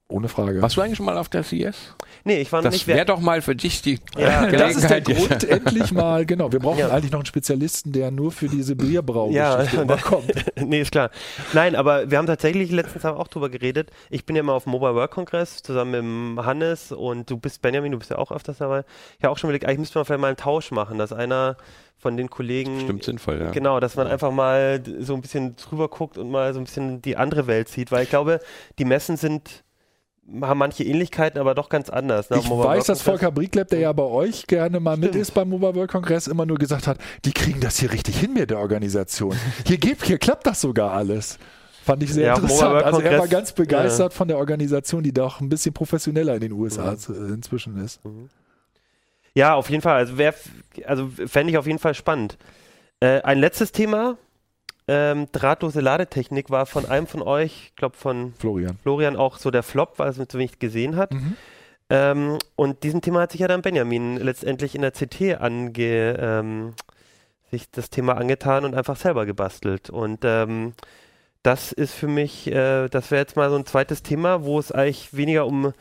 [0.09, 0.61] Ohne Frage.
[0.61, 1.93] Warst du eigentlich schon mal auf der CS?
[2.23, 4.61] Nee, ich war noch Das nicht wäre doch mal für dich die Ja, Gelegenheit.
[4.61, 6.49] Das ist der Grund, endlich mal, genau.
[6.49, 6.89] Wir brauchen Ja.
[6.91, 10.31] eigentlich noch einen Spezialisten, der nur für diese Ja, Bierbraugeschichte immer kommt.
[10.55, 11.09] nee, ist klar.
[11.51, 13.91] Nein, aber wir haben tatsächlich letztens haben auch drüber geredet.
[14.09, 17.61] Ich bin ja immer auf dem Mobile World Congress zusammen mit Hannes und du bist
[17.61, 18.85] Benjamin, du bist ja auch öfters dabei.
[19.17, 21.57] Ich habe auch schon überlegt, eigentlich müsste man vielleicht mal einen Tausch machen, dass einer
[21.97, 23.51] von den Kollegen Stimmt sinnvoll, ja.
[23.51, 27.01] Genau, dass man einfach mal so ein bisschen drüber guckt und mal so ein bisschen
[27.01, 28.39] die andere Welt sieht, weil ich glaube,
[28.79, 29.63] die Messen sind
[30.41, 32.29] haben manche Ähnlichkeiten, aber doch ganz anders.
[32.29, 32.37] ne?
[32.37, 35.21] Ich weiß, dass Congress- Volker Briegleb, der ja bei euch gerne mal mit Stimmt.
[35.21, 38.33] ist beim Mobile World Kongress, immer nur gesagt hat, die kriegen das hier richtig hin
[38.33, 39.35] mit der Organisation.
[39.65, 41.37] Hier, geht, hier klappt das sogar alles.
[41.85, 42.83] Fand ich sehr Ja, interessant.
[42.83, 46.41] Also er war Congress, ganz begeistert von der Organisation, die doch ein bisschen professioneller in
[46.41, 47.33] den USA Mhm.
[47.35, 48.01] inzwischen ist.
[49.33, 49.95] Ja, auf jeden Fall.
[49.95, 50.33] Also, wär,
[50.85, 52.37] also fände ich auf jeden Fall spannend.
[52.99, 54.17] Äh, ein letztes Thema.
[54.89, 58.77] Ähm, drahtlose Ladetechnik war von einem von euch, ich glaube von Florian.
[58.83, 61.13] Florian auch so der Flop, weil es mit so wenig gesehen hat.
[61.13, 61.35] Mhm.
[61.89, 66.73] Ähm, und diesem Thema hat sich ja dann Benjamin letztendlich in der CT ange, ähm,
[67.51, 69.89] sich das Thema angetan und einfach selber gebastelt.
[69.89, 70.73] Und ähm,
[71.43, 74.71] das ist für mich, äh, das wäre jetzt mal so ein zweites Thema, wo es
[74.71, 75.73] eigentlich weniger um,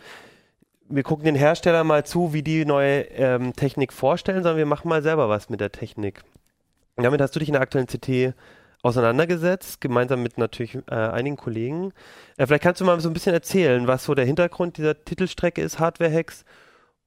[0.89, 4.89] wir gucken den Hersteller mal zu, wie die neue ähm, Technik vorstellen, sondern wir machen
[4.89, 6.23] mal selber was mit der Technik.
[6.95, 8.35] Und damit hast du dich in der aktuellen CT
[8.83, 11.93] auseinandergesetzt, gemeinsam mit natürlich äh, einigen Kollegen.
[12.37, 15.61] Äh, vielleicht kannst du mal so ein bisschen erzählen, was so der Hintergrund dieser Titelstrecke
[15.63, 16.45] ist, Hardware-Hacks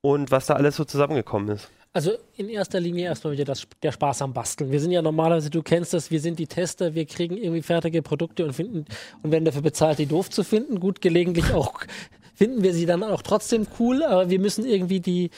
[0.01, 1.69] und was da alles so zusammengekommen ist.
[1.91, 4.71] Also in erster Linie erstmal wieder das, der Spaß am Basteln.
[4.71, 8.03] Wir sind ja normalerweise, du kennst das, wir sind die Tester, wir kriegen irgendwie fertige
[8.03, 8.86] Produkte und finden
[9.23, 10.79] und werden dafür bezahlt, die doof zu finden.
[10.79, 11.82] Gut, gelegentlich auch
[12.39, 15.29] finden wir sie dann auch trotzdem cool, aber wir müssen irgendwie die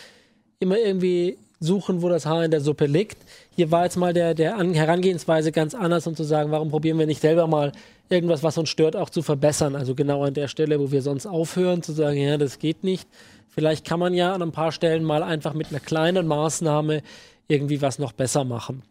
[0.59, 3.17] immer irgendwie suchen, wo das Haar in der Suppe liegt.
[3.55, 6.99] Hier war jetzt mal der, der An Herangehensweise ganz anders, um zu sagen, warum probieren
[6.99, 7.71] wir nicht selber mal
[8.09, 9.75] irgendwas, was uns stört, auch zu verbessern.
[9.75, 13.07] Also genau an der Stelle, wo wir sonst aufhören, zu sagen, ja, das geht nicht.
[13.47, 17.03] Vielleicht kann man ja an ein paar Stellen mal einfach mit einer kleinen Maßnahme
[17.47, 18.81] irgendwie was noch besser machen.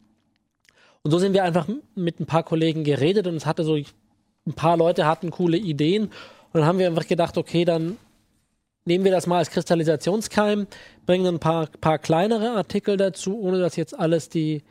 [1.02, 4.54] Und so sind wir einfach mit ein paar Kollegen geredet und es hatte so, ein
[4.54, 6.12] paar Leute hatten coole Ideen und
[6.52, 7.96] dann haben wir einfach gedacht, okay, dann
[8.84, 10.66] nehmen wir das mal als Kristallisationskeim,
[11.06, 14.62] bringen ein paar, paar kleinere Artikel dazu, ohne dass jetzt alles die,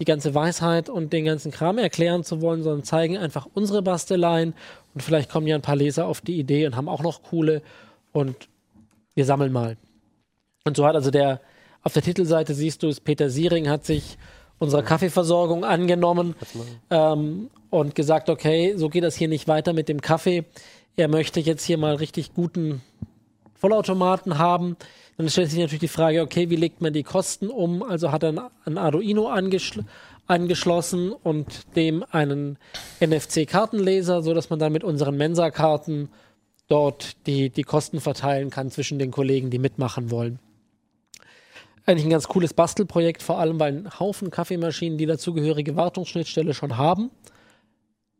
[0.00, 4.54] die ganze Weisheit und den ganzen Kram erklären zu wollen, sondern zeigen einfach unsere Basteleien
[4.94, 7.62] und vielleicht kommen ja ein paar Leser auf die Idee und haben auch noch coole
[8.12, 8.48] und
[9.14, 9.76] wir sammeln mal.
[10.64, 11.40] Und so hat also der,
[11.82, 14.18] auf der Titelseite siehst du es, Peter Siering hat sich
[14.58, 16.34] unserer Kaffeeversorgung angenommen
[16.90, 20.44] ähm, und gesagt, okay, so geht das hier nicht weiter mit dem Kaffee.
[20.96, 22.82] Er möchte jetzt hier mal richtig guten
[23.58, 24.76] Vollautomaten haben.
[25.16, 27.82] Dann stellt sich natürlich die Frage, okay, wie legt man die Kosten um?
[27.82, 29.84] Also hat er ein, Arduino angeschl
[30.26, 32.58] angeschlossen und dem einen
[33.00, 36.10] NFC-Kartenleser, so dass man dann mit unseren Mensa-Karten
[36.68, 40.38] dort die, die Kosten verteilen kann zwischen den Kollegen, die mitmachen wollen.
[41.86, 46.76] Eigentlich ein ganz cooles Bastelprojekt, vor allem weil ein Haufen Kaffeemaschinen die dazugehörige Wartungsschnittstelle schon
[46.76, 47.10] haben.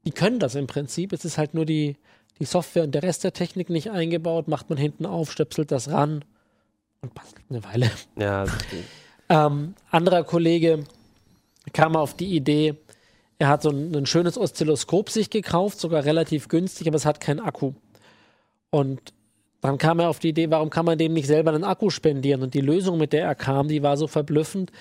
[0.06, 1.12] Die können das im Prinzip.
[1.12, 1.96] Es ist halt nur die,
[2.38, 4.48] die Software und der Rest der Technik nicht eingebaut.
[4.48, 6.24] Macht man hinten auf, stöpselt das ran
[7.00, 7.90] und bastelt eine Weile.
[8.16, 8.46] Ja,
[9.28, 10.84] Ähm, anderer Kollege
[11.72, 12.76] kam auf die Idee,
[13.38, 17.20] er hat so ein, ein schönes Oszilloskop sich gekauft, sogar relativ günstig, aber es hat
[17.20, 17.74] keinen Akku.
[18.70, 19.12] Und
[19.60, 22.42] dann kam er auf die Idee, warum kann man dem nicht selber einen Akku spendieren?
[22.42, 24.72] Und die Lösung, mit der er kam, die war so verblüffend,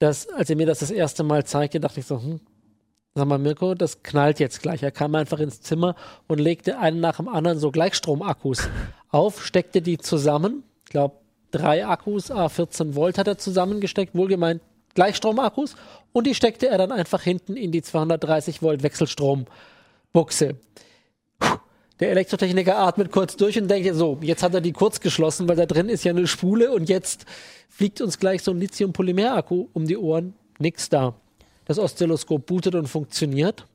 [0.00, 2.40] dass, als er mir das das erste Mal zeigte, dachte ich so, hm,
[3.14, 4.82] sag mal, Mirko, das knallt jetzt gleich.
[4.82, 5.94] Er kam einfach ins Zimmer
[6.26, 8.68] und legte einen nach dem anderen so Gleichstromakkus
[9.10, 10.64] auf, steckte die zusammen.
[10.84, 11.14] Ich glaube,
[11.52, 14.62] drei Akkus, A14 Volt hat er zusammengesteckt, wohlgemeint
[14.94, 15.76] Gleichstromakkus.
[16.12, 20.56] Und die steckte er dann einfach hinten in die 230 Volt Wechselstrombuchse.
[22.00, 25.54] Der Elektrotechniker atmet kurz durch und denkt, so, jetzt hat er die kurz geschlossen, weil
[25.54, 27.26] da drin ist ja eine Spule und jetzt
[27.68, 30.34] fliegt uns gleich so ein Lithium-Polymer-Akku um die Ohren.
[30.58, 31.14] Nix da.
[31.64, 33.66] Das Oszilloskop bootet und funktioniert.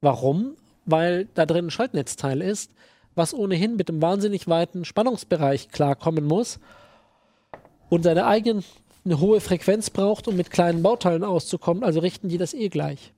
[0.00, 0.56] Warum?
[0.84, 2.72] Weil da drin ein Schaltnetzteil ist,
[3.14, 6.58] was ohnehin mit dem wahnsinnig weiten Spannungsbereich klarkommen muss
[7.88, 8.62] und seine eigene
[9.04, 11.82] eine hohe Frequenz braucht, um mit kleinen Bauteilen auszukommen.
[11.82, 13.12] Also richten die das eh gleich.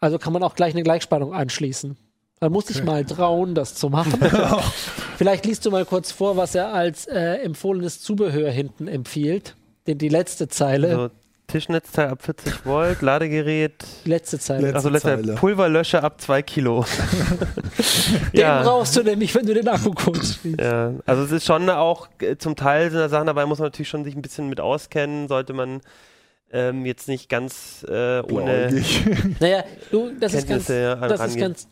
[0.00, 1.96] Also kann man auch gleich eine Gleichspannung anschließen.
[2.40, 4.20] Man muss sich mal trauen, das zu machen.
[5.16, 9.56] Vielleicht liest du mal kurz vor, was er als äh, empfohlenes Zubehör hinten empfiehlt.
[9.86, 10.94] Den, die letzte Zeile.
[10.94, 11.10] so
[11.46, 14.62] Tischnetzteil ab 40 Volt, Ladegerät, letzte Zeile.
[14.62, 15.34] Letzte also letzter Zeile.
[15.34, 16.84] Pulverlöscher ab 2 Kilo.
[18.32, 20.60] Den ja, brauchst du nämlich, wenn du den Akku kurz spielst.
[20.60, 23.66] ja, also es ist schon auch, äh, zum Teil sind da Sachen dabei, muss man
[23.66, 25.80] natürlich schon sich ein bisschen mit auskennen, sollte man
[26.50, 28.82] ähm, jetzt nicht ganz äh, ohne.
[29.40, 31.68] Naja, du, das ist ganz, das ist ganz.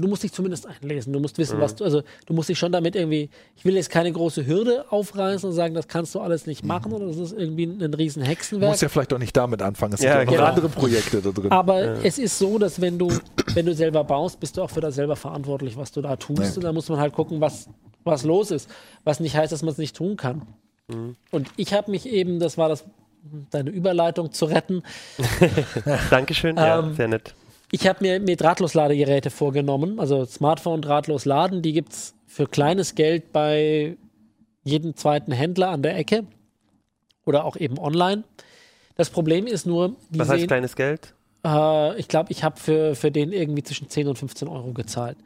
[0.00, 1.12] Du musst dich zumindest einlesen.
[1.12, 3.90] Du musst wissen, was du, also du musst dich schon damit irgendwie, ich will jetzt
[3.90, 7.32] keine große Hürde aufreißen und sagen, das kannst du alles nicht machen oder das ist
[7.32, 8.70] irgendwie ein, ein riesen Du Hexenwerk.
[8.70, 9.94] musst ja vielleicht auch nicht damit anfangen.
[9.94, 10.44] Es Ja, sind ja noch genau.
[10.44, 11.50] andere Projekte da drin.
[11.52, 13.08] Aber es ist so, dass wenn du,
[13.54, 16.40] wenn du selber baust, bist du auch für das selber verantwortlich, was du da tust.
[16.42, 16.54] Ja.
[16.56, 17.68] Und da muss man halt gucken, was,
[18.04, 18.68] was los ist.
[19.04, 20.42] Was nicht heißt, dass man es nicht tun kann.
[21.32, 22.84] Und ich habe mich eben, das war das,
[23.50, 24.84] deine Überleitung zu retten,
[26.10, 27.34] Dankeschön, ja, Ähm, sehr nett.
[27.72, 31.62] Ich habe mir, mir Drahtlosladegeräte vorgenommen, also Smartphone drahtlos laden.
[31.62, 33.96] Die gibt es für kleines Geld bei
[34.62, 36.24] jedem zweiten Händler an der Ecke
[37.24, 38.24] oder auch eben online.
[38.94, 41.14] Das Problem ist nur, die Was heißt sehen, kleines Geld?
[41.44, 45.18] äh, ich glaube, ich habe für, für den irgendwie zwischen 10 und 15 Euro gezahlt.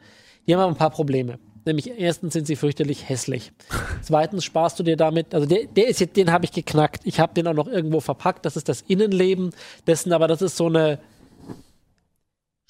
[0.47, 1.39] Die haben aber ein paar Probleme.
[1.63, 3.51] Nämlich erstens sind sie fürchterlich hässlich.
[4.01, 7.01] Zweitens sparst du dir damit, also der, der ist jetzt, den habe ich geknackt.
[7.05, 8.45] Ich habe den auch noch irgendwo verpackt.
[8.45, 9.51] Das ist das Innenleben
[9.85, 10.99] dessen, aber das ist so eine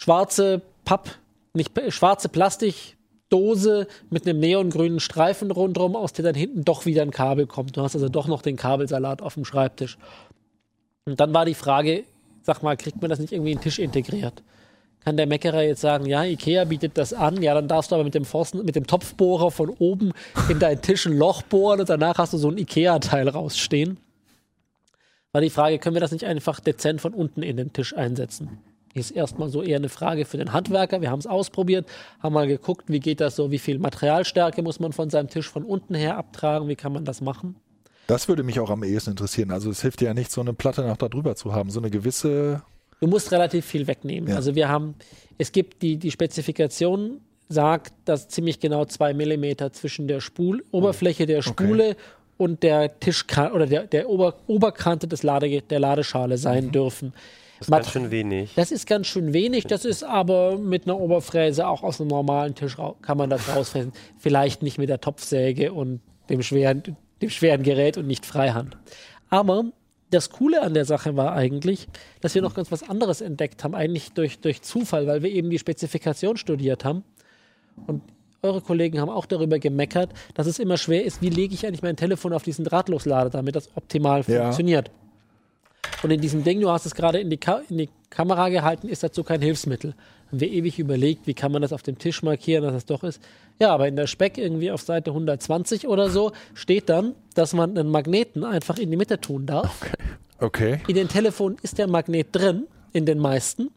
[0.02, 1.10] schwarze Papp,
[1.54, 7.12] nicht schwarze Plastikdose mit einem neongrünen Streifen rundherum, aus der dann hinten doch wieder ein
[7.12, 7.78] Kabel kommt.
[7.78, 9.98] Du hast also doch noch den Kabelsalat auf dem Schreibtisch.
[11.06, 12.04] Und dann war die Frage,
[12.42, 14.42] sag mal, kriegt man das nicht irgendwie in den Tisch integriert?
[15.02, 18.04] Kann der Meckerer jetzt sagen, ja, Ikea bietet das an, ja, dann darfst du aber
[18.04, 20.14] mit dem Pfosten, mit dem Topfbohrer von oben
[20.50, 23.98] in deinen Tisch ein Loch bohren und danach hast du so ein Ikea-Teil rausstehen.
[25.32, 28.60] War die Frage, können wir das nicht einfach dezent von unten in den Tisch einsetzen?
[28.94, 31.02] Ist erstmal so eher eine Frage für den Handwerker.
[31.02, 31.88] Wir haben es ausprobiert,
[32.20, 35.50] haben mal geguckt, wie geht das so, wie viel Materialstärke muss man von seinem Tisch
[35.50, 37.56] von unten her abtragen, wie kann man das machen?
[38.08, 39.52] Das würde mich auch am ehesten interessieren.
[39.52, 41.70] Also es hilft dir ja nicht, so eine Platte noch da drüber zu haben.
[41.70, 42.62] So eine gewisse.
[43.00, 44.30] Du musst relativ viel wegnehmen.
[44.30, 44.36] Ja.
[44.36, 44.96] Also wir haben,
[45.38, 51.26] es gibt die, die Spezifikation sagt, dass ziemlich genau zwei Millimeter zwischen der Spul, Oberfläche
[51.26, 51.96] der Spule
[52.38, 57.14] und der Tischkante oder der, der Ober, Oberkante des Lade, der Ladeschale sein dürfen.
[57.62, 58.54] Das ist ganz schön wenig.
[58.56, 62.56] Das ist ganz schön wenig, das ist aber mit einer Oberfräse auch aus einem normalen
[62.56, 63.94] Tisch kann man das rausfräsen.
[64.18, 66.84] Vielleicht nicht mit der Topfsäge und dem schweren,
[67.22, 68.78] dem schweren Gerät und nicht Freihand.
[69.30, 69.66] Aber
[70.10, 71.88] das Coole an der Sache war eigentlich,
[72.20, 75.50] dass wir noch ganz was anderes entdeckt haben, eigentlich durch, durch Zufall, weil wir eben
[75.50, 77.04] die Spezifikation studiert haben.
[77.88, 78.02] Und
[78.42, 81.84] eure Kollegen haben auch darüber gemeckert, dass es immer schwer ist, wie lege ich eigentlich
[81.84, 84.44] mein Telefon auf diesen Drahtloslader, damit das optimal Ja.
[84.46, 84.92] funktioniert.
[86.04, 88.88] Und in diesem Ding, du hast es gerade in die, Ka in die Kamera gehalten,
[88.88, 89.94] ist dazu kein Hilfsmittel.
[90.28, 93.04] Haben wir ewig überlegt, wie kann man das auf dem Tisch markieren, dass es doch
[93.04, 93.22] ist.
[93.60, 97.78] Ja, aber in der Speck irgendwie auf Seite 120 oder so steht dann, dass man
[97.78, 99.86] einen Magneten einfach in die Mitte tun darf.
[100.40, 100.80] Okay.
[100.88, 103.70] In den Telefonen ist der Magnet drin, in den meisten.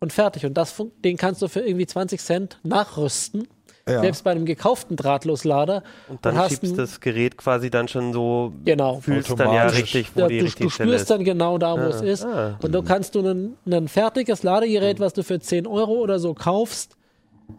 [0.00, 0.44] Und fertig.
[0.44, 3.46] Und das, den kannst du für irgendwie 20 Cent nachrüsten.
[3.88, 4.00] Ja.
[4.00, 5.82] Selbst bei einem gekauften Drahtloslader.
[6.08, 9.00] Und dann hast schiebst einen- das Gerät quasi dann schon so, Genau.
[9.00, 11.10] fühlst dann ja richtig, wo Ja, die du, richtige du Stelle spürst ist.
[11.10, 12.24] dann genau da, wo Ah, es ist.
[12.24, 12.58] ah.
[12.62, 16.32] Und du kannst du ein, ein fertiges Ladegerät, was du für 10 Euro oder so
[16.32, 16.96] kaufst,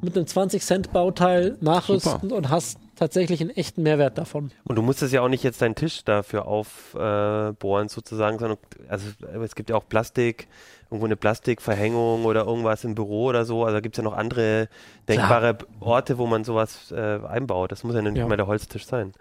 [0.01, 4.51] mit einem 20 Cent Bauteil nachrüsten und hast tatsächlich einen echten Mehrwert davon.
[4.65, 9.05] Und du musstest ja auch nicht jetzt deinen Tisch dafür aufbohren, äh, sozusagen, sondern also
[9.43, 10.47] es gibt ja auch Plastik,
[10.89, 13.63] irgendwo eine Plastikverhängung oder irgendwas im Büro oder so.
[13.63, 14.69] Also da gibt es ja noch andere
[15.07, 17.71] denkbare Orte, wo man sowas äh, einbaut.
[17.71, 18.27] Das muss ja nicht Ja.
[18.27, 19.13] mal der Holztisch sein.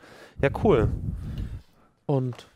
[0.43, 0.89] Ja, cool.
[2.07, 2.47] Und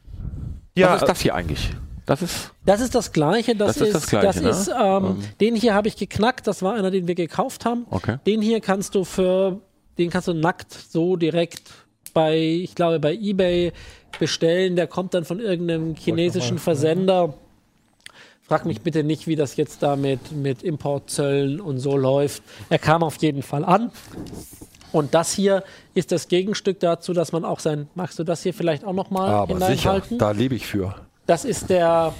[0.75, 1.71] Ja, Was ist das hier eigentlich?
[2.05, 2.53] Das ist.
[2.65, 3.57] das ist das Gleiche.
[3.57, 4.51] Das, Das ist das Gleiche, ne?
[4.51, 6.47] ist, ähm, Den hier habe ich geknackt.
[6.47, 7.87] Das war einer, den wir gekauft haben.
[7.91, 8.19] Okay.
[8.27, 9.61] Den hier kannst du für,
[9.99, 11.63] den kannst du nackt so direkt
[12.15, 13.73] bei, ich glaube, bei eBay
[14.19, 14.77] bestellen.
[14.77, 17.35] Der kommt dann von irgendeinem chinesischen Versender.
[18.43, 22.43] Frag mich bitte nicht, wie das jetzt da mit, mit Importzöllen und so läuft.
[22.71, 23.91] Er kam auf jeden Fall an.
[24.93, 27.89] Und das hier ist das Gegenstück dazu, dass man auch sein.
[27.95, 30.19] Magst du das hier vielleicht auch nochmal Aber sicher, hineinhalten?
[30.19, 30.95] da lebe ich für.
[31.27, 32.15] Das ist der,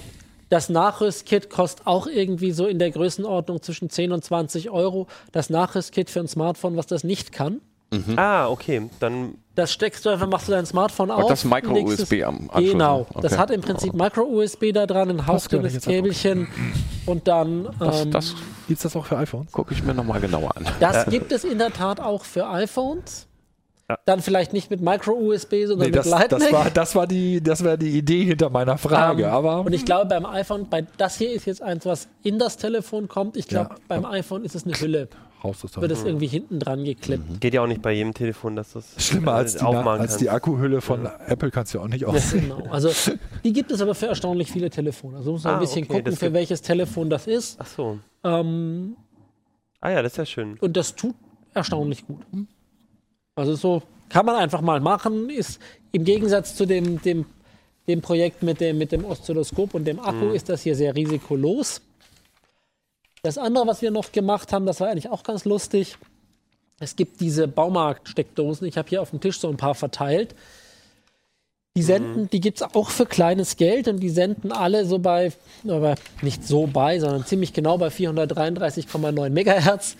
[0.49, 5.07] das Nachrüstkit kostet auch irgendwie so in der Größenordnung zwischen 10 und 20 Euro.
[5.31, 7.61] Das Nachrüstkit für ein Smartphone, was das nicht kann.
[8.17, 8.89] ah, okay.
[8.99, 11.27] Dann Das steckst du einfach, machst du dein Smartphone auf.
[11.29, 12.99] das Micro-USB am Anschluss, Genau.
[12.99, 13.05] ne?
[13.21, 13.41] Das Okay.
[13.41, 15.41] hat im Prinzip Micro-USB da dran, ein ab.
[15.83, 16.47] Käbelchen
[17.05, 17.69] und dann.
[17.79, 18.35] Das, ähm, das
[18.67, 19.51] Gibt es das auch für iPhones?
[19.53, 20.65] gucke ich mir nochmal genauer an.
[20.81, 23.26] Das gibt es in der Tat auch für iPhones.
[23.89, 23.97] Ja.
[24.05, 26.39] Dann vielleicht nicht mit Micro-USB, sondern Nee, mit das, Lightning.
[26.41, 29.23] das, war, das, war die, das war die Idee hinter meiner Frage.
[29.23, 32.37] Ähm, aber und ich glaube, beim iPhone, bei, das hier ist jetzt eins, was in
[32.37, 33.37] das Telefon kommt.
[33.37, 33.75] Ich glaube, Ja.
[33.87, 35.07] beim iPhone ist es eine Hülle.
[35.43, 37.39] Wird es irgendwie hinten dran geklippt.
[37.39, 40.29] geht ja auch nicht bei jedem Telefon, dass das Schlimmer als äh, die, als die.
[40.29, 42.31] Akkuhülle von Apple kannst du ja auch nicht aus.
[42.33, 42.63] Genau.
[42.69, 42.89] Also
[43.45, 45.15] die gibt es aber für erstaunlich viele Telefone.
[45.17, 47.57] Also muss man Ah, ein bisschen okay, gucken, für welches Telefon das ist.
[47.61, 47.99] Ach so.
[48.25, 48.97] Ähm,
[49.79, 50.57] Ah ja, das ist ja schön.
[50.59, 51.15] und das tut
[51.53, 52.19] erstaunlich gut.
[53.37, 55.29] Also so kann man einfach mal machen.
[55.29, 55.59] Ist
[55.91, 57.25] im Gegensatz zu dem, dem,
[57.87, 61.81] dem Projekt mit dem, mit dem Oszilloskop und dem Akku ist das hier sehr risikolos.
[63.21, 65.97] Das andere, was wir noch gemacht haben, das war eigentlich auch ganz lustig.
[66.79, 68.67] Es gibt diese Baumarkt-Steckdosen.
[68.67, 70.35] Ich habe hier auf dem Tisch so ein paar verteilt.
[71.75, 75.31] Die senden, die gibt es auch für kleines Geld und die senden alle so bei,
[75.67, 79.95] aber nicht so bei, sondern ziemlich genau bei 433,9 Megahertz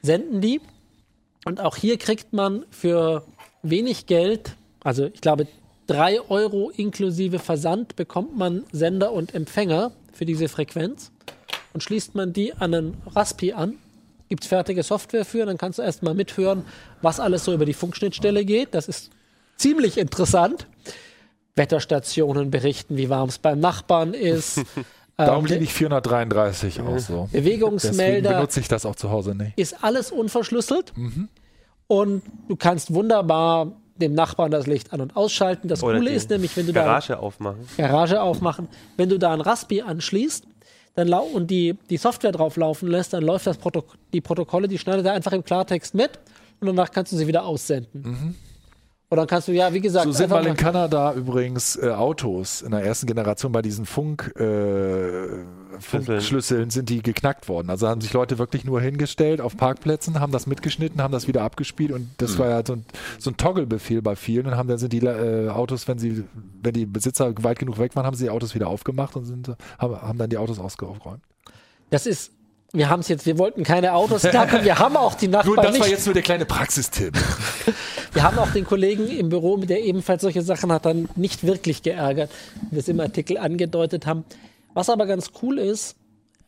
[0.00, 0.62] senden die.
[1.44, 3.24] Und auch hier kriegt man für
[3.62, 5.46] wenig Geld, also ich glaube
[5.86, 11.10] 3 Euro inklusive Versand, bekommt man Sender und Empfänger für diese Frequenz
[11.72, 13.78] und schließt man die an einen Raspi an.
[14.28, 16.64] Gibt es fertige Software für, dann kannst du erstmal mithören,
[17.00, 18.74] was alles so über die Funkschnittstelle geht.
[18.74, 19.10] Das ist
[19.56, 20.66] ziemlich interessant.
[21.54, 24.60] Wetterstationen berichten, wie warm es beim Nachbarn ist.
[25.18, 27.28] Darum Ähm, liebe ich 433 auch so.
[27.32, 29.58] Deswegen Bewegungsmelder benutze ich das auch zu Hause nicht.
[29.58, 30.92] ist alles unverschlüsselt
[31.88, 35.66] und du kannst wunderbar dem Nachbarn das Licht an- und ausschalten.
[35.66, 37.66] Das Oder Coole ist nämlich, wenn du da Garage aufmachen.
[37.76, 40.46] Garage aufmachen, wenn du da ein Raspi anschließt
[40.94, 44.66] dann lau und die, die Software drauf laufen lässt, dann läuft das Protok die Protokolle,
[44.66, 46.18] die schneidet er einfach im Klartext mit
[46.60, 48.34] und danach kannst du sie wieder aussenden.
[49.10, 52.60] Und dann kannst du, ja, wie gesagt, So sind mal in Kanada übrigens äh, Autos
[52.60, 55.44] in der ersten Generation bei diesen Funk, äh,
[55.80, 57.70] Funkschlüsseln sind die geknackt worden.
[57.70, 61.42] Also haben sich Leute wirklich nur hingestellt auf Parkplätzen, haben das mitgeschnitten, haben das wieder
[61.42, 62.84] abgespielt und das war ja so ein,
[63.18, 66.24] so ein Toggle-Befehl bei vielen und haben dann sind die äh, Autos, wenn sie,
[66.62, 69.56] wenn die Besitzer weit genug weg waren, haben sie die Autos wieder aufgemacht und sind,
[69.78, 71.22] haben, haben dann die Autos ausgeräumt.
[71.88, 72.32] das ist,
[72.72, 76.04] wir haben es jetzt, wir wollten keine Autos knacken, wir haben auch die Nachbarn nicht.
[76.04, 77.14] nur der kleine Praxistipp.
[78.14, 81.82] Wir haben auch den Kollegen im Büro, der ebenfalls solche Sachen hat, dann nicht wirklich
[81.82, 82.30] geärgert,
[82.62, 84.24] wie wir es im Artikel angedeutet haben.
[84.72, 85.94] Was aber ganz cool ist,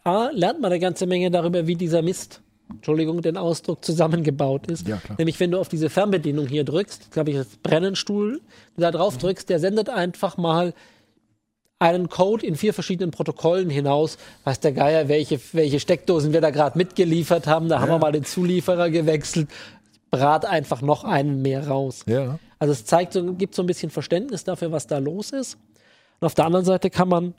[0.02, 4.88] A, lernt man eine ganze Menge darüber, wie dieser Mist, Entschuldigung, den Ausdruck, zusammengebaut ist.
[4.88, 5.00] Ja.
[5.18, 8.40] Nämlich, wenn du auf diese Fernbedienung hier drückst, glaube ich, das Brennenstuhl,
[8.76, 10.72] da drauf drückst, der sendet einfach mal
[11.80, 16.50] einen Code in vier verschiedenen Protokollen hinaus, weiß der Geier, welche, welche Steckdosen wir da
[16.50, 17.68] gerade mitgeliefert haben.
[17.68, 19.48] Da haben wir mal den Zulieferer gewechselt.
[20.10, 22.04] Brat einfach noch einen mehr raus.
[22.06, 22.38] Ja.
[22.58, 25.56] Also es zeigt so, gibt so ein bisschen Verständnis dafür, was da los ist.
[26.20, 27.34] Und auf der anderen Seite kann man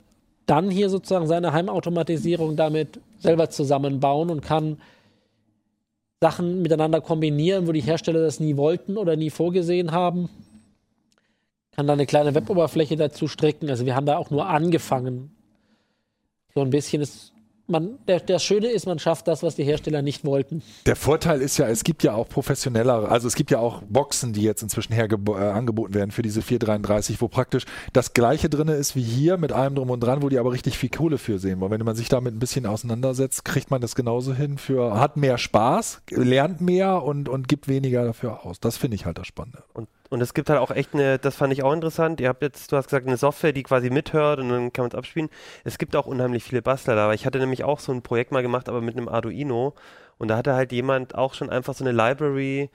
[0.46, 4.78] dann hier sozusagen seine Heimautomatisierung damit selber zusammenbauen und kann
[6.20, 10.28] Sachen miteinander kombinieren, wo die Hersteller das nie wollten oder nie vorgesehen haben.
[11.74, 13.70] Kann da eine kleine Weboberfläche dazu stricken.
[13.70, 15.34] Also wir haben da auch nur angefangen.
[16.54, 17.32] So ein bisschen ist
[17.72, 20.62] man, der, das Schöne ist, man schafft das, was die Hersteller nicht wollten.
[20.86, 24.32] Der Vorteil ist ja, es gibt ja auch professionellere, also es gibt ja auch Boxen,
[24.32, 28.68] die jetzt inzwischen her äh, angeboten werden für diese 433, wo praktisch das gleiche drin
[28.68, 31.38] ist wie hier mit allem drum und dran, wo die aber richtig viel Kohle für
[31.38, 31.72] sehen wollen.
[31.72, 35.38] Wenn man sich damit ein bisschen auseinandersetzt, kriegt man das genauso hin für, hat mehr
[35.38, 38.60] Spaß, lernt mehr und, und gibt weniger dafür aus.
[38.60, 39.64] Das finde ich halt das Spannende.
[39.72, 42.20] Und und es gibt halt auch echt eine, das fand ich auch interessant.
[42.20, 44.90] Ihr habt jetzt, du hast gesagt, eine Software, die quasi mithört und dann kann man
[44.90, 45.30] es abspielen.
[45.64, 47.04] Es gibt auch unheimlich viele Bastler da.
[47.04, 49.74] Aber ich hatte nämlich auch so ein Projekt mal gemacht, aber mit einem Arduino.
[50.18, 52.68] Und da hatte halt jemand auch schon einfach so eine Library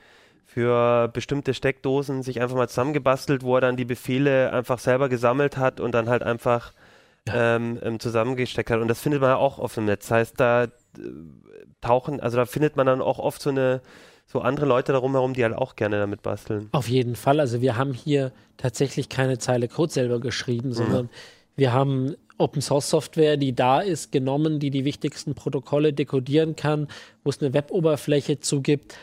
[0.47, 5.57] für bestimmte Steckdosen sich einfach mal zusammengebastelt, wo er dann die Befehle einfach selber gesammelt
[5.57, 6.73] hat und dann halt einfach
[7.31, 8.79] ähm, ähm, zusammengesteckt hat.
[8.79, 10.07] Und das findet man auch auf dem Netz.
[10.07, 10.69] Das heißt, da äh,
[11.81, 13.81] tauchen, also da findet man dann auch oft so eine
[14.27, 16.67] so andere Leute darum herum, die halt auch gerne damit basteln.
[16.73, 17.39] Auf jeden Fall.
[17.39, 21.09] Also wir haben hier tatsächlich keine Zeile Code selber geschrieben, sondern mhm.
[21.55, 26.87] wir haben Open Source Software, die da ist, genommen, die die wichtigsten Protokolle dekodieren kann,
[27.23, 28.95] wo es eine Weboberfläche zugibt.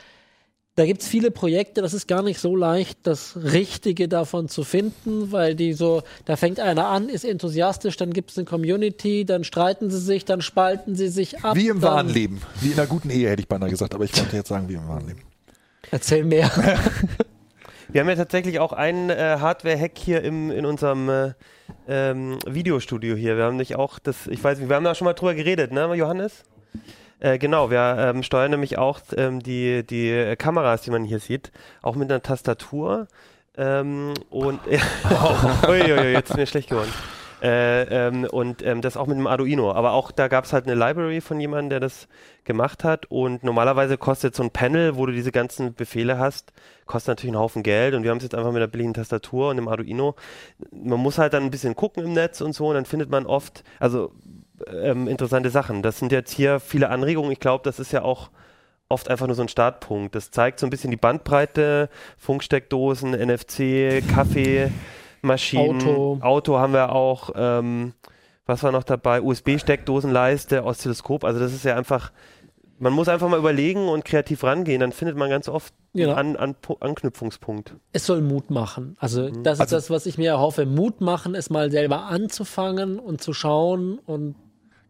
[0.76, 4.64] Da gibt es viele Projekte, das ist gar nicht so leicht, das Richtige davon zu
[4.64, 9.24] finden, weil die so, da fängt einer an, ist enthusiastisch, dann gibt es eine Community,
[9.24, 11.54] dann streiten sie sich, dann spalten sie sich ab.
[11.54, 12.42] Wie im wahren Leben.
[12.60, 14.74] Wie in einer guten Ehe, hätte ich beinahe gesagt, aber ich wollte jetzt sagen, wie
[14.74, 15.20] im wahren Leben.
[15.92, 16.50] Erzähl mehr.
[17.88, 21.34] Wir haben ja tatsächlich auch einen äh, Hardware-Hack hier im, in unserem äh,
[21.86, 23.36] ähm, Videostudio hier.
[23.36, 25.70] Wir haben nicht auch das, ich weiß nicht, wir haben da schon mal drüber geredet,
[25.70, 26.42] ne, Johannes?
[27.20, 31.52] Äh, genau, wir ähm, steuern nämlich auch ähm, die, die Kameras, die man hier sieht,
[31.82, 33.08] auch mit einer Tastatur.
[33.56, 34.60] Ähm, und
[35.10, 35.68] oh.
[35.68, 36.92] Uiuiui, jetzt ist mir schlecht geworden.
[37.44, 39.72] Äh, ähm, und ähm, das auch mit einem Arduino.
[39.72, 42.08] Aber auch da gab es halt eine Library von jemandem, der das
[42.44, 43.04] gemacht hat.
[43.10, 46.54] Und normalerweise kostet so ein Panel, wo du diese ganzen Befehle hast,
[46.86, 47.94] kostet natürlich einen Haufen Geld.
[47.94, 50.14] Und wir haben es jetzt einfach mit einer billigen Tastatur und einem Arduino.
[50.70, 52.68] Man muss halt dann ein bisschen gucken im Netz und so.
[52.68, 54.12] Und dann findet man oft, also
[54.66, 55.82] ähm, interessante Sachen.
[55.82, 57.32] Das sind jetzt hier viele Anregungen.
[57.32, 58.30] Ich glaube, das ist ja auch
[58.88, 60.14] oft einfach nur so ein Startpunkt.
[60.14, 61.88] Das zeigt so ein bisschen die Bandbreite,
[62.18, 67.30] Funksteckdosen, NFC, Kaffeemaschinen, Auto, Auto haben wir auch.
[67.34, 67.94] Ähm,
[68.46, 69.22] was war noch dabei?
[69.22, 71.24] USB-Steckdosenleiste, Oszilloskop.
[71.24, 72.12] Also das ist ja einfach,
[72.78, 74.80] man muss einfach mal überlegen und kreativ rangehen.
[74.80, 76.14] Dann findet man ganz oft ja.
[76.14, 77.74] einen an, an, Anknüpfungspunkt.
[77.92, 78.96] Es soll Mut machen.
[78.98, 79.42] Also mhm.
[79.42, 80.66] das ist also, das, was ich mir erhoffe.
[80.66, 84.34] Mut machen, es mal selber anzufangen und zu schauen und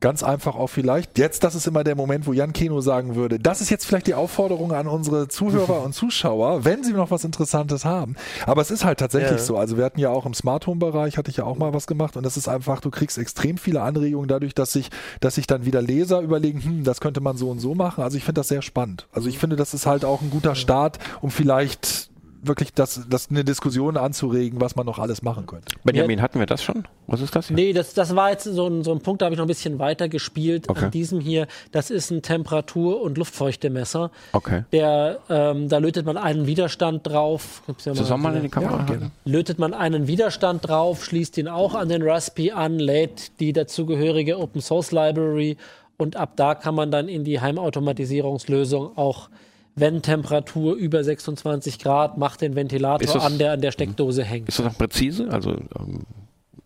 [0.00, 1.18] Ganz einfach auch vielleicht.
[1.18, 4.07] Jetzt, das ist immer der Moment, wo Jan Keno sagen würde, das ist jetzt vielleicht
[4.07, 8.16] die Aufforderung an unsere Zuhörer und Zuschauer, wenn sie noch was Interessantes haben.
[8.44, 9.38] Aber es ist halt tatsächlich ja.
[9.38, 9.57] so.
[9.57, 11.87] Also wir hatten ja auch im Smart Home Bereich, hatte ich ja auch mal was
[11.87, 15.46] gemacht und das ist einfach, du kriegst extrem viele Anregungen dadurch, dass sich, dass sich
[15.46, 18.04] dann wieder Leser überlegen, hm, das könnte man so und so machen.
[18.04, 19.07] Also ich finde das sehr spannend.
[19.12, 22.11] Also ich finde, das ist halt auch ein guter Start, um vielleicht
[22.46, 25.74] wirklich das, das eine Diskussion anzuregen, was man noch alles machen könnte.
[25.85, 26.85] Benjamin, hatten wir das schon?
[27.07, 27.57] Was ist das hier?
[27.57, 29.48] Nee, das, das war jetzt so ein, so ein Punkt, da habe ich noch ein
[29.48, 30.68] bisschen weiter gespielt.
[30.68, 30.87] Okay.
[30.87, 34.11] An diesem hier, das ist ein Temperatur- und Luftfeuchtemesser.
[34.33, 34.64] Okay.
[34.72, 37.62] Der, ähm, da lötet man einen Widerstand drauf.
[37.85, 41.74] Ja mal, mal in die Kamera ja, Lötet man einen Widerstand drauf, schließt ihn auch
[41.74, 45.57] an den Raspi an, lädt die dazugehörige Open Source Library
[45.96, 49.28] und ab da kann man dann in die Heimautomatisierungslösung auch
[49.76, 54.48] wenn Temperatur über 26 Grad, macht den Ventilator das, an, der an der Steckdose hängt.
[54.48, 55.28] Ist das auch präzise?
[55.30, 56.00] Also, ähm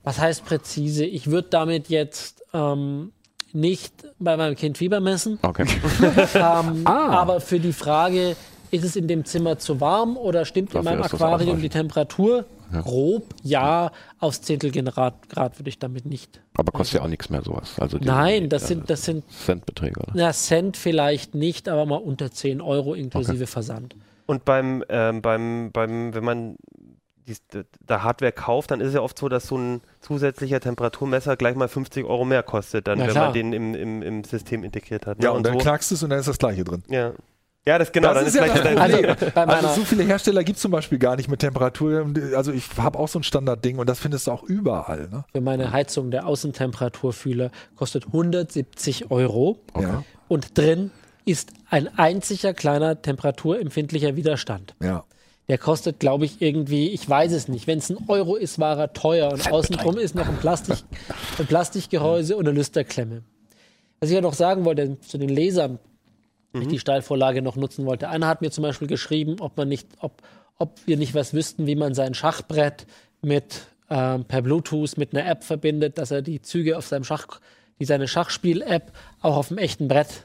[0.04, 1.04] Was heißt präzise?
[1.04, 3.12] Ich würde damit jetzt ähm,
[3.52, 5.38] nicht bei meinem Kind Fieber messen.
[5.42, 5.64] Okay.
[6.34, 7.08] ähm, ah.
[7.10, 8.36] Aber für die Frage,
[8.70, 12.44] ist es in dem Zimmer zu warm oder stimmt Dafür in meinem Aquarium die Temperatur?
[12.72, 12.82] Ja.
[12.82, 16.40] Grob, ja, aufs Zehntelgrad Grad würde ich damit nicht.
[16.54, 17.78] Aber kostet ja auch nichts mehr sowas.
[17.78, 20.00] Also die, Nein, das sind, das sind Centbeträge.
[20.00, 20.12] Oder?
[20.14, 23.46] Na, Cent vielleicht nicht, aber mal unter 10 Euro inklusive okay.
[23.46, 23.96] Versand.
[24.26, 26.56] Und beim, ähm, beim, beim, wenn man
[27.26, 27.36] die,
[27.86, 31.54] da Hardware kauft, dann ist es ja oft so, dass so ein zusätzlicher Temperaturmesser gleich
[31.54, 35.18] mal 50 Euro mehr kostet, dann, wenn man den im, im, im System integriert hat.
[35.18, 35.24] Ne?
[35.24, 35.60] Ja, und, und dann so.
[35.60, 36.82] knackst es und dann ist das gleiche drin.
[36.88, 37.12] Ja.
[37.66, 38.14] Ja, das genau.
[38.14, 41.28] Das ist ja das also, also so viele Hersteller gibt es zum Beispiel gar nicht
[41.28, 42.06] mit Temperatur.
[42.34, 45.08] Also ich habe auch so ein Standardding und das findest du auch überall.
[45.10, 45.24] Ne?
[45.32, 49.58] Für meine Heizung der Außentemperaturfühler kostet 170 Euro.
[49.74, 49.98] Okay.
[50.28, 50.90] Und drin
[51.26, 54.74] ist ein einziger kleiner temperaturempfindlicher Widerstand.
[54.82, 55.04] Ja.
[55.48, 57.66] Der kostet, glaube ich, irgendwie, ich weiß es nicht.
[57.66, 59.32] Wenn es ein Euro ist, war er teuer.
[59.32, 60.76] Und außen drum ist noch ein, Plastik,
[61.38, 63.22] ein Plastikgehäuse und eine Lüsterklemme.
[64.00, 65.78] Was ich ja noch sagen wollte zu den Lesern,
[66.52, 66.62] mhm.
[66.62, 68.08] ich die Steilvorlage noch nutzen wollte.
[68.08, 70.22] Einer hat mir zum Beispiel geschrieben, ob man nicht, ob,
[70.58, 72.86] ob wir nicht was wüssten, wie man sein Schachbrett
[73.22, 77.40] mit ähm, per Bluetooth mit einer App verbindet, dass er die Züge auf seinem Schach,
[77.80, 80.24] die seine Schachspiel-App auch auf dem echten Brett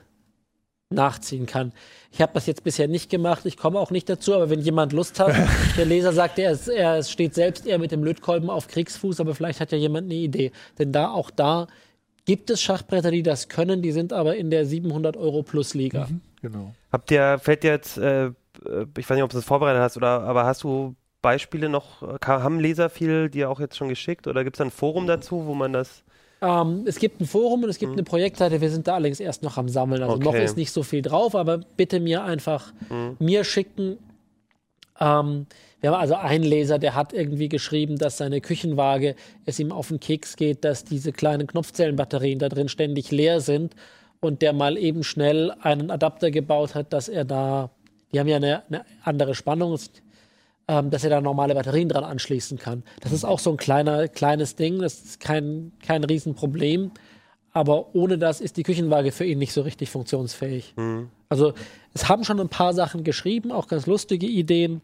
[0.90, 1.74] nachziehen kann.
[2.12, 4.94] Ich habe das jetzt bisher nicht gemacht, ich komme auch nicht dazu, aber wenn jemand
[4.94, 5.34] Lust hat,
[5.78, 9.34] der Leser sagt, er, ist, er steht selbst eher mit dem Lötkolben auf Kriegsfuß, aber
[9.34, 10.52] vielleicht hat ja jemand eine Idee.
[10.78, 11.67] Denn da auch da
[12.26, 16.08] gibt es Schachbretter, die das können, die sind aber in der 700 Euro plus Liga.
[16.10, 16.74] Mhm, genau.
[16.92, 18.32] Habt ihr, fällt dir jetzt, äh,
[18.98, 22.60] ich weiß nicht, ob du das vorbereitet hast, oder, aber hast du Beispiele noch, haben
[22.60, 25.74] Leser viel dir auch jetzt schon geschickt oder gibt es ein Forum dazu, wo man
[25.74, 26.04] das
[26.44, 28.00] ähm, es gibt ein Forum und es gibt mhm.
[28.00, 28.60] eine Projektseite.
[28.60, 30.04] Wir sind da allerdings erst noch am Sammeln.
[30.04, 30.24] Also okay.
[30.26, 33.15] noch ist nicht so viel drauf, aber bitte mir einfach mhm.
[33.19, 33.98] mir schicken.
[35.04, 35.47] Ähm,
[35.81, 39.89] wir haben also einen Leser, der hat irgendwie geschrieben, dass seine Küchenwaage es ihm auf
[39.89, 43.75] den Keks geht, dass diese kleinen Knopfzellenbatterien da drin ständig leer sind
[44.21, 47.69] und der mal eben schnell einen Adapter gebaut hat, dass er da,
[48.13, 49.77] die haben ja eine, eine andere Spannung,
[50.69, 52.83] ähm, dass er da normale Batterien dran anschließen kann.
[53.01, 56.91] Das ist auch so ein kleiner, kleines Ding, das ist kein, kein Riesenproblem.
[57.51, 60.73] Aber ohne das ist die Küchenwaage für ihn nicht so richtig funktionsfähig.
[60.77, 61.10] Mhm.
[61.27, 61.54] Also
[61.93, 64.81] es haben schon ein paar Sachen geschrieben, auch ganz lustige Ideen,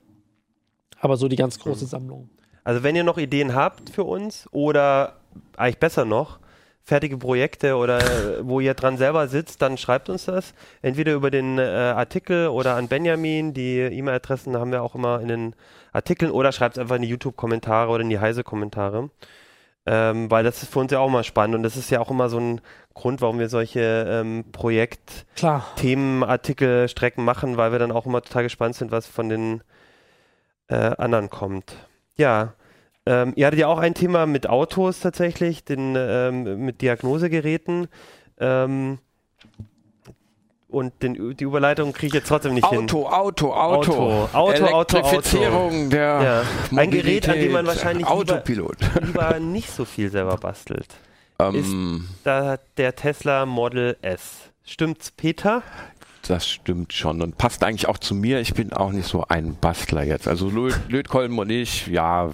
[0.99, 1.89] aber so die ganz große mhm.
[1.89, 2.29] Sammlung.
[2.63, 5.15] Also wenn ihr noch Ideen habt für uns oder
[5.57, 6.39] eigentlich besser noch,
[6.83, 7.99] fertige Projekte oder
[8.41, 10.53] wo ihr dran selber sitzt, dann schreibt uns das.
[10.81, 13.53] Entweder über den äh, Artikel oder an Benjamin.
[13.53, 15.55] Die E-Mail-Adressen haben wir auch immer in den
[15.93, 19.09] Artikeln oder schreibt es einfach in die YouTube-Kommentare oder in die Heise-Kommentare.
[19.85, 22.11] Ähm, weil das ist für uns ja auch mal spannend und das ist ja auch
[22.11, 22.61] immer so ein
[22.93, 28.43] Grund, warum wir solche ähm, Projekt-Themen, Artikel, Strecken machen, weil wir dann auch immer total
[28.43, 29.61] gespannt sind, was von den
[30.69, 31.75] äh, anderen kommt.
[32.15, 32.53] Ja,
[33.05, 37.87] ähm, ihr hattet ja auch ein Thema mit Autos tatsächlich, den, ähm, mit Diagnosegeräten.
[38.39, 38.99] Ähm,
[40.67, 42.89] und den, die Überleitung kriege ich jetzt trotzdem nicht Auto, hin.
[42.89, 44.29] Auto, Auto, Auto.
[44.33, 46.77] Auto, Auto, Elektrifizierung der ja.
[46.77, 48.77] Ein Gerät, an dem man wahrscheinlich Autopilot.
[48.79, 50.87] Lieber, lieber nicht so viel selber bastelt.
[51.39, 51.73] Um, ist
[52.23, 54.51] da der Tesla Model S.
[54.63, 55.63] Stimmt's, Peter?
[56.29, 58.39] Das stimmt schon und passt eigentlich auch zu mir.
[58.39, 60.27] Ich bin auch nicht so ein Bastler jetzt.
[60.27, 60.49] Also
[60.87, 62.29] Lötkolben und ich, ja,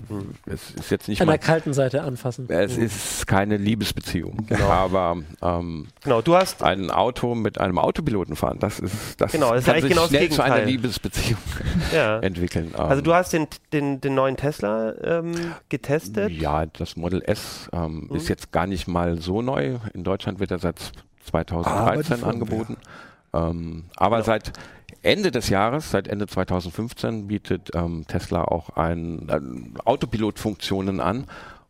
[0.46, 2.50] es ist jetzt nicht an der kalten Seite anfassen.
[2.50, 4.68] Es ist keine Liebesbeziehung, genau.
[4.68, 8.58] aber ähm, genau, du hast ein Auto mit einem Autopiloten fahren.
[8.60, 11.40] Das ist das genau, das kann ist sich genau schnell zu einer Liebesbeziehung
[11.94, 12.20] ja.
[12.20, 12.76] entwickeln.
[12.76, 15.34] Also du hast den, den, den neuen Tesla ähm,
[15.70, 16.32] getestet?
[16.32, 18.16] Ja, das Model S ähm, mhm.
[18.16, 19.78] ist jetzt gar nicht mal so neu.
[19.94, 20.92] In Deutschland wird er seit
[21.26, 22.78] 2013 ah, angeboten.
[22.80, 22.90] Ja.
[23.36, 24.26] Ähm, aber genau.
[24.26, 24.54] seit
[25.02, 31.26] Ende des Jahres, seit Ende 2015, bietet ähm, Tesla auch ein, ein Autopilot-Funktionen an.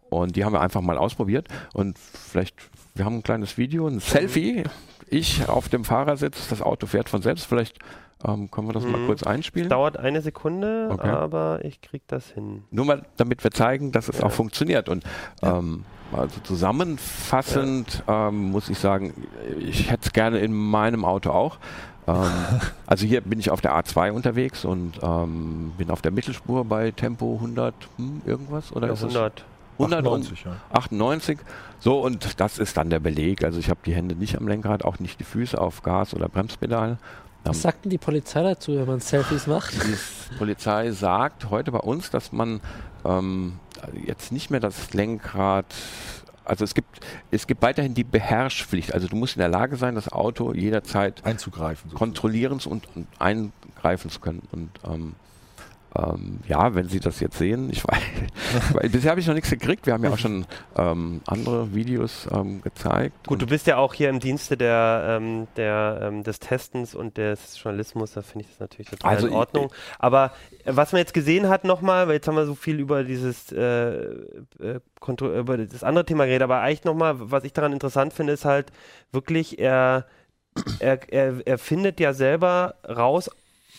[0.09, 1.47] Und die haben wir einfach mal ausprobiert.
[1.73, 2.55] Und vielleicht,
[2.93, 4.63] wir haben ein kleines Video, ein Selfie.
[5.09, 7.45] Ich auf dem Fahrersitz, das Auto fährt von selbst.
[7.45, 7.79] Vielleicht
[8.25, 8.91] ähm, können wir das mhm.
[8.91, 9.67] mal kurz einspielen?
[9.67, 11.09] Es dauert eine Sekunde, okay.
[11.09, 12.63] aber ich kriege das hin.
[12.71, 14.25] Nur mal, damit wir zeigen, dass es ja.
[14.25, 14.87] auch funktioniert.
[14.89, 15.03] Und
[15.41, 15.83] ähm,
[16.17, 18.29] also zusammenfassend ja.
[18.29, 19.13] ähm, muss ich sagen,
[19.59, 21.57] ich hätte es gerne in meinem Auto auch.
[22.07, 22.31] Ähm,
[22.85, 26.91] also hier bin ich auf der A2 unterwegs und ähm, bin auf der Mittelspur bei
[26.91, 29.45] Tempo 100 hm, irgendwas oder ja, ist 100.
[29.77, 30.55] 198, ja.
[30.71, 31.37] 98.
[31.79, 33.43] So, und das ist dann der Beleg.
[33.43, 36.29] Also ich habe die Hände nicht am Lenkrad, auch nicht die Füße auf Gas- oder
[36.29, 36.97] Bremspedal.
[37.43, 39.73] Was sagt denn die Polizei dazu, wenn man Selfies macht?
[39.73, 42.59] Die Polizei sagt heute bei uns, dass man
[43.03, 43.59] ähm,
[44.05, 45.65] jetzt nicht mehr das Lenkrad
[46.45, 46.99] also es gibt,
[47.31, 48.93] es gibt weiterhin die Beherrschpflicht.
[48.93, 54.11] Also du musst in der Lage sein, das Auto jederzeit einzugreifen, kontrollieren und, und eingreifen
[54.11, 54.43] zu können.
[54.51, 55.15] Und ähm,
[55.97, 57.99] ähm, ja, wenn Sie das jetzt sehen, ich weiß,
[58.73, 59.85] weil bisher habe ich noch nichts gekriegt.
[59.85, 63.27] Wir haben ja auch schon ähm, andere Videos ähm, gezeigt.
[63.27, 67.17] Gut, du bist ja auch hier im Dienste der, ähm, der ähm, des Testens und
[67.17, 68.13] des Journalismus.
[68.13, 69.71] Da finde ich das natürlich total also in Ordnung.
[69.99, 70.31] Aber
[70.65, 73.51] äh, was man jetzt gesehen hat nochmal, weil jetzt haben wir so viel über dieses
[73.51, 74.05] äh,
[74.59, 74.79] äh,
[75.21, 78.71] über das andere Thema geredet, aber eigentlich nochmal, was ich daran interessant finde, ist halt
[79.11, 80.05] wirklich, er,
[80.79, 83.29] er, er, er findet ja selber raus,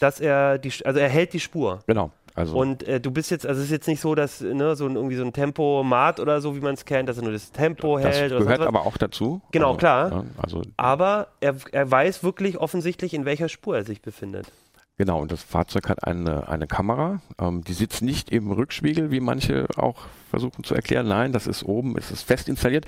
[0.01, 1.81] dass er die, also er hält die Spur.
[1.87, 2.11] Genau.
[2.35, 4.87] Also und äh, du bist jetzt, also es ist jetzt nicht so, dass ne, so
[4.87, 7.51] ein, irgendwie so ein Tempomat oder so, wie man es kennt, dass er nur das
[7.51, 8.33] Tempo das hält.
[8.33, 9.41] Das gehört aber auch dazu.
[9.53, 10.25] Genau, also, klar.
[10.37, 14.53] Also aber er, er weiß wirklich offensichtlich, in welcher Spur er sich befindet.
[14.99, 17.21] Genau, und das Fahrzeug hat eine, eine Kamera.
[17.39, 21.09] Ähm, die sitzt nicht im Rückspiegel, wie manche auch versuchen zu erklären.
[21.09, 22.87] Nein, das ist oben, es ist fest installiert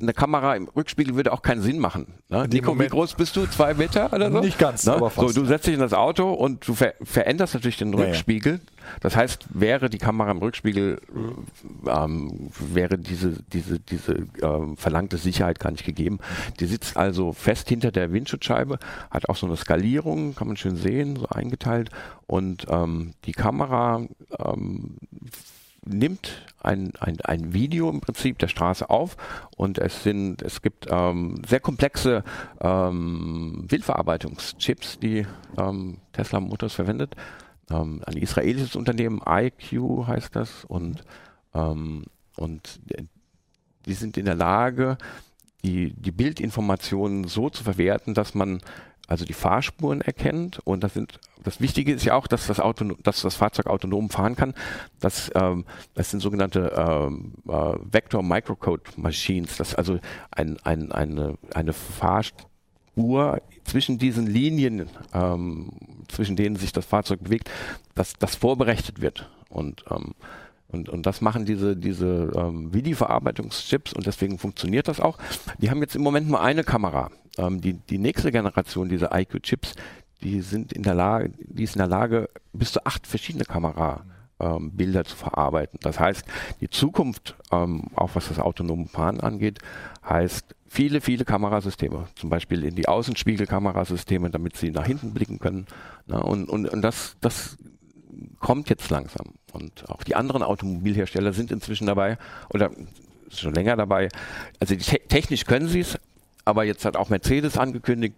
[0.00, 2.14] eine Kamera im Rückspiegel würde auch keinen Sinn machen.
[2.28, 2.48] Ne?
[2.48, 3.46] Nico, wie groß bist du?
[3.46, 4.40] Zwei Meter oder so?
[4.40, 4.94] Nicht ganz, ne?
[4.94, 5.34] aber fast.
[5.34, 8.52] So, du setzt dich in das Auto und du ver veränderst natürlich den Rückspiegel.
[8.54, 8.72] Ja, ja.
[9.00, 11.00] Das heißt, wäre die Kamera im Rückspiegel,
[11.86, 16.18] ähm, wäre diese, diese, diese ähm, verlangte Sicherheit gar nicht gegeben.
[16.58, 18.78] Die sitzt also fest hinter der Windschutzscheibe,
[19.10, 21.90] hat auch so eine Skalierung, kann man schön sehen, so eingeteilt.
[22.26, 24.06] Und ähm, die Kamera
[24.38, 24.96] ähm,
[25.84, 29.16] nimmt ein, ein, ein Video im Prinzip der Straße auf
[29.56, 32.22] und es sind, es gibt ähm, sehr komplexe
[32.60, 35.26] ähm, Bildverarbeitungschips, die
[35.58, 37.16] ähm, Tesla Motors verwendet.
[37.70, 41.04] Ähm, ein israelisches Unternehmen, IQ heißt das, und,
[41.54, 42.04] ähm,
[42.36, 42.80] und
[43.86, 44.98] die sind in der Lage,
[45.64, 48.60] die, die Bildinformationen so zu verwerten, dass man
[49.12, 52.84] also die Fahrspuren erkennt und das sind das Wichtige ist ja auch, dass das Auto,
[53.02, 54.54] dass das Fahrzeug autonom fahren kann.
[55.00, 59.56] Das, ähm, das sind sogenannte ähm, äh, Vector Microcode Machines.
[59.56, 59.98] Das ist also
[60.30, 65.72] ein, ein, eine, eine Fahrspur zwischen diesen Linien, ähm,
[66.08, 67.50] zwischen denen sich das Fahrzeug bewegt,
[67.96, 70.14] dass das vorberechnet wird und ähm,
[70.72, 75.18] und, und das machen diese, diese ähm, Videoverarbeitungschips und deswegen funktioniert das auch.
[75.58, 77.10] Die haben jetzt im Moment nur eine Kamera.
[77.38, 79.74] Ähm, die, die nächste Generation dieser IQ-Chips,
[80.22, 84.04] die sind in der Lage, die ist in der Lage, bis zu acht verschiedene Kamera
[84.40, 85.78] ähm, Bilder zu verarbeiten.
[85.82, 86.24] Das heißt,
[86.60, 89.58] die Zukunft, ähm, auch was das autonome Fahren angeht,
[90.08, 95.66] heißt viele, viele Kamerasysteme, zum Beispiel in die Außenspiegelkamerasysteme, damit sie nach hinten blicken können.
[96.06, 97.58] Na, und, und, und das, das
[98.40, 99.34] kommt jetzt langsam.
[99.52, 102.18] Und auch die anderen Automobilhersteller sind inzwischen dabei
[102.50, 102.70] oder
[103.30, 104.08] schon länger dabei.
[104.60, 105.98] Also te technisch können sie es,
[106.44, 108.14] aber jetzt hat auch Mercedes angekündigt,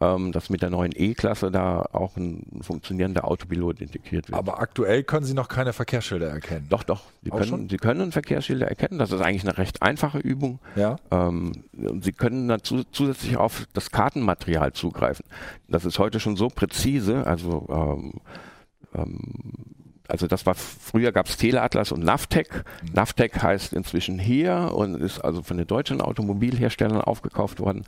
[0.00, 4.38] ähm, dass mit der neuen E-Klasse da auch ein funktionierender Autopilot integriert wird.
[4.38, 6.66] Aber aktuell können Sie noch keine Verkehrsschilder erkennen.
[6.68, 7.02] Doch, doch.
[7.22, 8.98] Sie, können, Sie können Verkehrsschilder erkennen.
[8.98, 10.60] Das ist eigentlich eine recht einfache Übung.
[10.76, 10.96] Ja.
[11.10, 11.52] Ähm,
[12.00, 15.24] Sie können dazu zusätzlich auf das Kartenmaterial zugreifen.
[15.66, 18.20] Das ist heute schon so präzise, also ähm,
[20.08, 22.64] also das war früher gab es Teleatlas und Navtec.
[22.82, 22.92] Mhm.
[22.94, 27.84] Navtec heißt inzwischen hier und ist also von den deutschen Automobilherstellern aufgekauft worden.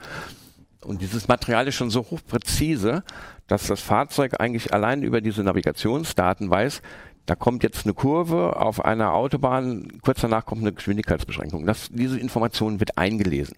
[0.85, 3.03] Und dieses Material ist schon so hochpräzise,
[3.47, 6.83] dass das Fahrzeug eigentlich allein über diese Navigationsdaten weiß,
[7.27, 11.67] da kommt jetzt eine Kurve auf einer Autobahn, kurz danach kommt eine Geschwindigkeitsbeschränkung.
[11.67, 13.57] Das, diese Information wird eingelesen.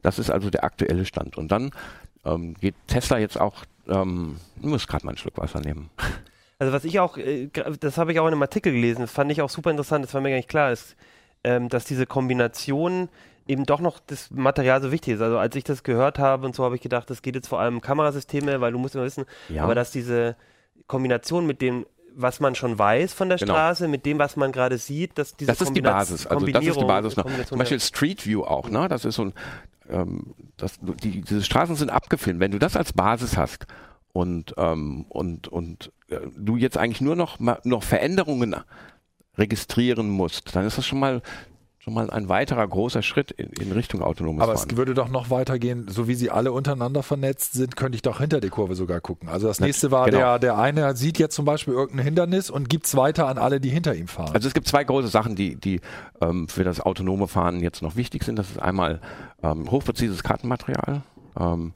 [0.00, 1.36] Das ist also der aktuelle Stand.
[1.36, 1.70] Und dann
[2.24, 5.90] ähm, geht Tesla jetzt auch, ähm, ich muss gerade mal einen Schluck Wasser nehmen.
[6.60, 7.48] Also was ich auch, äh,
[7.80, 10.12] das habe ich auch in einem Artikel gelesen, das fand ich auch super interessant, das
[10.12, 10.94] war mir gar nicht klar, ist,
[11.42, 13.08] ähm, dass diese Kombination
[13.48, 15.22] eben doch noch das Material so wichtig ist.
[15.22, 17.60] Also als ich das gehört habe und so habe ich gedacht, das geht jetzt vor
[17.60, 19.64] allem um Kamerasysteme, weil du musst immer wissen, ja.
[19.64, 20.36] aber dass diese
[20.86, 23.54] Kombination mit dem was man schon weiß von der genau.
[23.54, 26.26] Straße, mit dem, was man gerade sieht, dass diese Das ist die Basis.
[26.26, 27.26] Also das ist die Basis noch.
[27.46, 28.88] Zum Beispiel Street View auch, ne?
[28.88, 29.32] Das ist so ein,
[29.88, 32.40] ähm, das, die, diese Straßen sind abgefilmt.
[32.40, 33.68] Wenn du das als Basis hast
[34.12, 35.92] und, ähm, und, und
[36.36, 38.56] du jetzt eigentlich nur noch, noch Veränderungen
[39.38, 41.22] registrieren musst, dann ist das schon mal
[41.82, 44.68] schon mal ein weiterer großer Schritt in, in Richtung autonomes Aber Fahren.
[44.70, 48.20] es würde doch noch weitergehen, so wie sie alle untereinander vernetzt sind, könnte ich doch
[48.20, 49.30] hinter der Kurve sogar gucken.
[49.30, 50.18] Also das nächste war, genau.
[50.18, 53.60] der, der eine sieht jetzt zum Beispiel irgendein Hindernis und gibt es weiter an alle,
[53.60, 54.34] die hinter ihm fahren.
[54.34, 55.80] Also es gibt zwei große Sachen, die, die
[56.20, 58.38] ähm, für das autonome Fahren jetzt noch wichtig sind.
[58.38, 59.00] Das ist einmal
[59.42, 61.00] ähm, hochpräzises Kartenmaterial.
[61.38, 61.72] Ähm,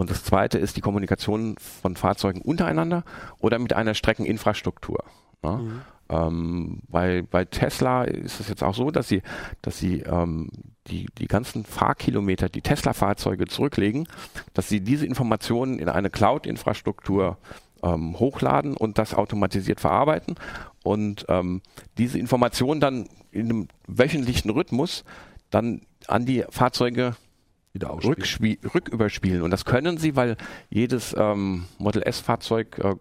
[0.00, 3.04] und das zweite ist die Kommunikation von Fahrzeugen untereinander
[3.38, 5.04] oder mit einer Streckeninfrastruktur.
[5.42, 5.58] Ne?
[5.58, 5.80] Mhm.
[6.08, 9.20] Ähm, bei, bei Tesla ist es jetzt auch so, dass sie,
[9.60, 10.48] dass sie ähm,
[10.86, 14.08] die, die ganzen Fahrkilometer, die Tesla-Fahrzeuge zurücklegen,
[14.54, 17.36] dass sie diese Informationen in eine Cloud-Infrastruktur
[17.82, 20.36] ähm, hochladen und das automatisiert verarbeiten
[20.82, 21.60] und ähm,
[21.98, 25.04] diese Informationen dann in einem wöchentlichen Rhythmus
[25.50, 27.16] dann an die Fahrzeuge
[27.72, 29.42] wieder rücküberspielen.
[29.42, 30.36] Und das können sie, weil
[30.70, 32.96] jedes ähm, Model S-Fahrzeug äh,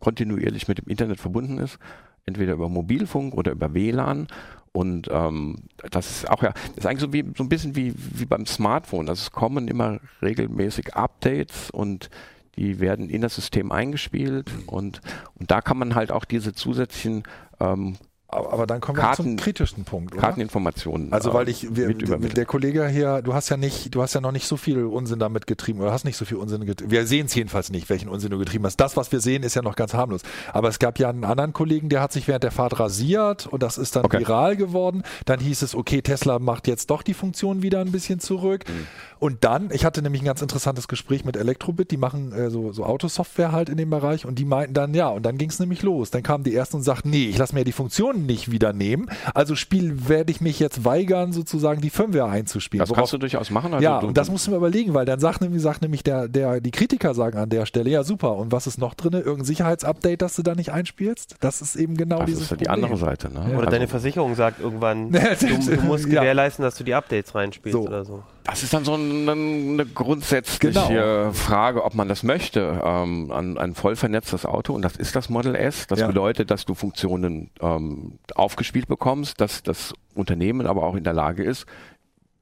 [0.00, 1.78] kontinuierlich mit dem Internet verbunden ist,
[2.26, 4.26] entweder über Mobilfunk oder über WLAN.
[4.72, 5.56] Und ähm,
[5.90, 9.08] das ist auch ja, ist eigentlich so, wie, so ein bisschen wie, wie beim Smartphone.
[9.08, 12.10] Also es kommen immer regelmäßig Updates und
[12.56, 15.00] die werden in das System eingespielt und,
[15.34, 17.22] und da kann man halt auch diese zusätzlichen
[17.60, 17.96] ähm,
[18.32, 20.14] aber dann kommen Karten, wir zum kritischen Punkt.
[20.14, 20.22] Oder?
[20.22, 21.12] Karteninformationen.
[21.12, 24.32] Also weil ich, wir, der Kollege hier, du hast ja nicht, du hast ja noch
[24.32, 26.90] nicht so viel Unsinn damit getrieben oder hast nicht so viel Unsinn getrieben.
[26.90, 28.78] Wir sehen es jedenfalls nicht, welchen Unsinn du getrieben hast.
[28.78, 30.22] Das, was wir sehen, ist ja noch ganz harmlos.
[30.52, 33.62] Aber es gab ja einen anderen Kollegen, der hat sich während der Fahrt rasiert und
[33.62, 34.20] das ist dann okay.
[34.20, 35.02] viral geworden.
[35.26, 38.64] Dann hieß es, okay, Tesla macht jetzt doch die Funktion wieder ein bisschen zurück.
[38.66, 38.86] Mhm.
[39.18, 42.72] Und dann, ich hatte nämlich ein ganz interessantes Gespräch mit Elektrobit, die machen äh, so,
[42.72, 45.60] so Autosoftware halt in dem Bereich und die meinten dann, ja, und dann ging es
[45.60, 46.10] nämlich los.
[46.10, 49.10] Dann kamen die ersten und sagten, nee, ich lasse mir die Funktionen nicht wieder nehmen.
[49.34, 52.80] Also Spiel werde ich mich jetzt weigern, sozusagen die Firmware einzuspielen.
[52.80, 53.74] Das Worauf, kannst du durchaus machen.
[53.74, 56.28] Also ja, und das musst du mir überlegen, weil dann sagt nämlich, sagt nämlich der,
[56.28, 59.12] der, die Kritiker sagen an der Stelle, ja super, und was ist noch drin?
[59.12, 61.36] Irgendein Sicherheitsupdate, das du da nicht einspielst?
[61.40, 63.32] Das ist eben genau das dieses Das ist ja die andere Seite.
[63.32, 63.40] Ne?
[63.40, 63.46] Ja.
[63.46, 66.68] Oder also deine Versicherung sagt irgendwann, du, du musst gewährleisten, ja.
[66.68, 67.86] dass du die Updates reinspielst so.
[67.86, 68.22] oder so.
[68.44, 71.32] Das ist dann so eine, eine grundsätzliche Genau.
[71.32, 72.80] Frage, ob man das möchte.
[72.84, 75.86] Ähm, ein, ein voll vernetztes Auto, und das ist das Model S.
[75.86, 76.08] Das Ja.
[76.08, 81.44] bedeutet, dass du Funktionen ähm, aufgespielt bekommst, dass das Unternehmen aber auch in der Lage
[81.44, 81.66] ist,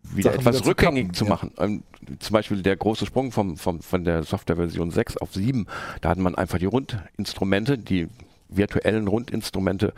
[0.03, 1.31] wieder Sachen etwas wieder zu rückgängig kappen, zu ja.
[1.31, 1.53] machen.
[1.59, 1.83] Ähm,
[2.19, 5.67] zum Beispiel der große Sprung vom, vom, von der Softwareversion 6 auf 7,
[6.01, 8.09] da hat man einfach die Rundinstrumente, die
[8.49, 9.93] virtuellen Rundinstrumente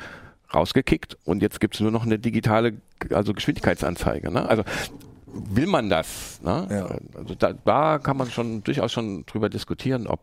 [0.53, 2.74] rausgekickt und jetzt gibt es nur noch eine digitale,
[3.11, 4.30] also Geschwindigkeitsanzeige.
[4.30, 4.46] Ne?
[4.46, 4.64] Also
[5.32, 6.40] will man das?
[6.42, 6.68] Ne?
[6.70, 7.18] Ja.
[7.18, 10.20] Also da, da kann man schon durchaus schon drüber diskutieren, ob,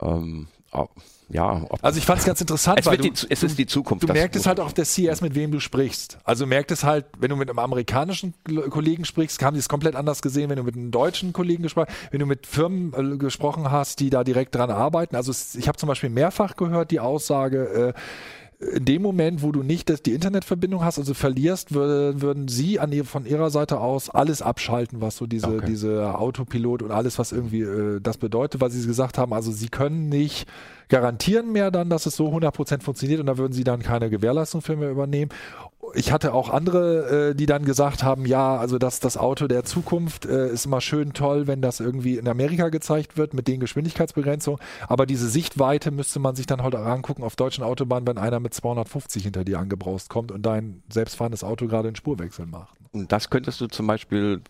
[0.00, 0.90] ähm, ob
[1.30, 3.66] ja, ob Also ich fand es ganz interessant, es, weil du, die, es ist die
[3.66, 4.08] Zukunft.
[4.08, 6.18] Du merkst es halt auch auf der CS, mit wem du sprichst.
[6.24, 8.32] Also merkt es halt, wenn du mit einem amerikanischen
[8.70, 11.92] Kollegen sprichst, haben die es komplett anders gesehen, wenn du mit einem deutschen Kollegen gesprochen
[12.10, 15.16] wenn du mit Firmen äh, gesprochen hast, die da direkt dran arbeiten.
[15.16, 18.00] Also es, ich habe zum Beispiel mehrfach gehört die Aussage, äh,
[18.60, 22.80] in dem Moment, wo du nicht das, die Internetverbindung hast, also verlierst, würde, würden sie
[22.80, 25.66] an ihr, von ihrer Seite aus alles abschalten, was so diese, Okay.
[25.66, 29.68] diese Autopilot und alles, was irgendwie äh, das bedeutet, weil sie gesagt haben, also sie
[29.68, 30.48] können nicht
[30.88, 34.60] garantieren mehr dann, dass es so 100% funktioniert und da würden sie dann keine Gewährleistung
[34.60, 35.30] für mehr übernehmen.
[35.94, 39.64] Ich hatte auch andere, äh, die dann gesagt haben, ja, also das, das Auto der
[39.64, 43.60] Zukunft äh, ist immer schön toll, wenn das irgendwie in Amerika gezeigt wird mit den
[43.60, 48.18] Geschwindigkeitsbegrenzungen, aber diese Sichtweite müsste man sich dann halt auch angucken auf deutschen Autobahnen, wenn
[48.18, 52.76] einer mit 250 hinter dir angebraust kommt und dein selbstfahrendes Auto gerade einen Spurwechsel macht.
[52.92, 54.40] Und das könntest du zum Beispiel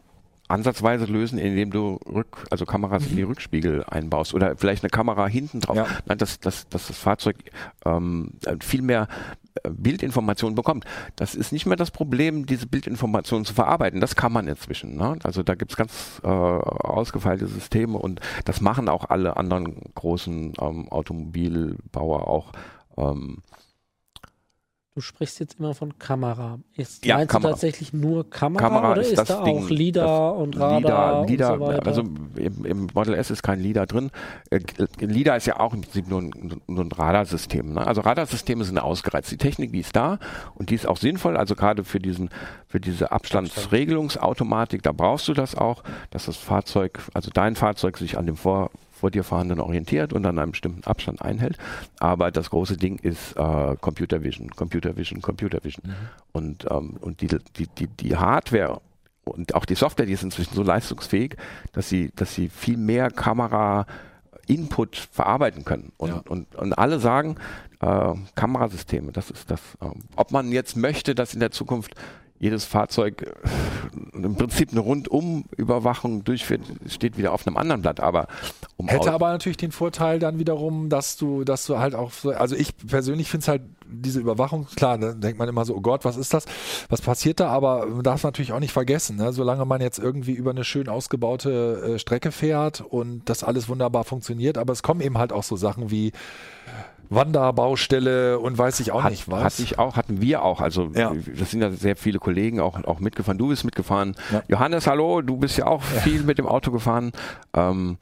[0.49, 5.27] ansatzweise lösen, indem du Rück, also Kameras in die Rückspiegel einbaust oder vielleicht eine Kamera
[5.27, 5.77] hinten drauf.
[5.77, 5.87] Ja.
[6.07, 7.37] Nein, dass, dass, dass das Fahrzeug
[7.85, 9.09] ähm, viel mehr
[9.63, 10.85] äh, Bildinformationen bekommt.
[11.17, 14.01] Das ist nicht mehr das Problem, diese Bildinformationen zu verarbeiten.
[14.01, 14.97] Das kann man inzwischen.
[14.97, 15.19] Ne?
[15.23, 20.89] Also da gibt's ganz äh, ausgefeilte Systeme und das machen auch alle anderen großen ähm,
[20.89, 22.53] Automobilbauer auch.
[22.97, 23.39] Ähm,
[24.99, 26.59] Du sprichst jetzt immer von Kamera.
[26.75, 27.51] Ist, Ja, meinst Kamera.
[27.51, 31.25] du tatsächlich nur Kamera, Kamera oder ist ist, das da Ding, auch LIDAR und Radar
[31.25, 31.87] LIDAR, und so weiter?
[31.87, 32.03] also
[32.35, 34.11] im, im Model S ist kein LIDAR drin.
[34.51, 34.59] Äh,
[34.99, 37.75] LIDAR ist ja auch im Prinzip nur ein, nur ein Radarsystem.
[37.75, 37.87] Ne?
[37.87, 39.31] Also Radarsysteme sind ausgereizt.
[39.31, 40.19] Die Technik, die ist da
[40.57, 41.37] und die ist auch sinnvoll.
[41.37, 42.31] Also gerade für diesen,
[42.67, 48.19] für diese Abstandsregelungsautomatik, da brauchst du das auch, dass das Fahrzeug, also dein Fahrzeug sich
[48.19, 51.57] an dem vor vor dir fahrenden orientiert und an einem bestimmten Abstand einhält.
[51.99, 55.95] Aber das große Ding ist äh, Computer Vision, Computer Vision, Computer Vision.
[56.33, 58.81] Und, ähm, und die, die, die, die Hardware
[59.25, 61.37] und auch die Software, die ist inzwischen so leistungsfähig,
[61.73, 63.87] dass sie, dass sie viel mehr Kamera
[64.47, 65.93] Input verarbeiten können.
[65.99, 66.23] Und, Ja.
[66.29, 67.37] und, und alle sagen,
[67.81, 69.61] äh, Kamerasysteme, das ist das.
[69.81, 71.95] Äh, ob man jetzt möchte, dass in der Zukunft
[72.41, 78.01] jedes Fahrzeug äh, im Prinzip eine Rundum-Überwachung durchführt, steht wieder auf einem anderen Blatt.
[78.01, 78.27] Aber
[78.77, 82.31] um Hätte aber natürlich den Vorteil dann wiederum, dass du, dass du halt auch, so-
[82.31, 85.81] also ich persönlich finde es halt diese Überwachung, klar, da denkt man immer so, oh
[85.81, 86.45] Gott, was ist das?
[86.91, 87.49] Was passiert da?
[87.49, 89.33] Aber man darf natürlich auch nicht vergessen, ne?
[89.33, 94.05] solange man jetzt irgendwie über eine schön ausgebaute äh, Strecke fährt und das alles wunderbar
[94.05, 96.13] funktioniert, aber es kommen eben halt auch so Sachen wie
[97.11, 99.43] Wanderbaustelle und weiß ich auch Hat, nicht was.
[99.45, 100.61] Hatte ich auch, hatten wir auch.
[100.61, 101.13] Also Ja.
[101.39, 103.39] das sind ja sehr viele Kollegen auch, auch mitgefahren.
[103.39, 104.15] Du bist mitgefahren.
[104.33, 104.43] Ja.
[104.49, 107.13] Johannes, hallo, du bist ja auch viel mit dem Auto gefahren.
[107.55, 107.99] Ähm,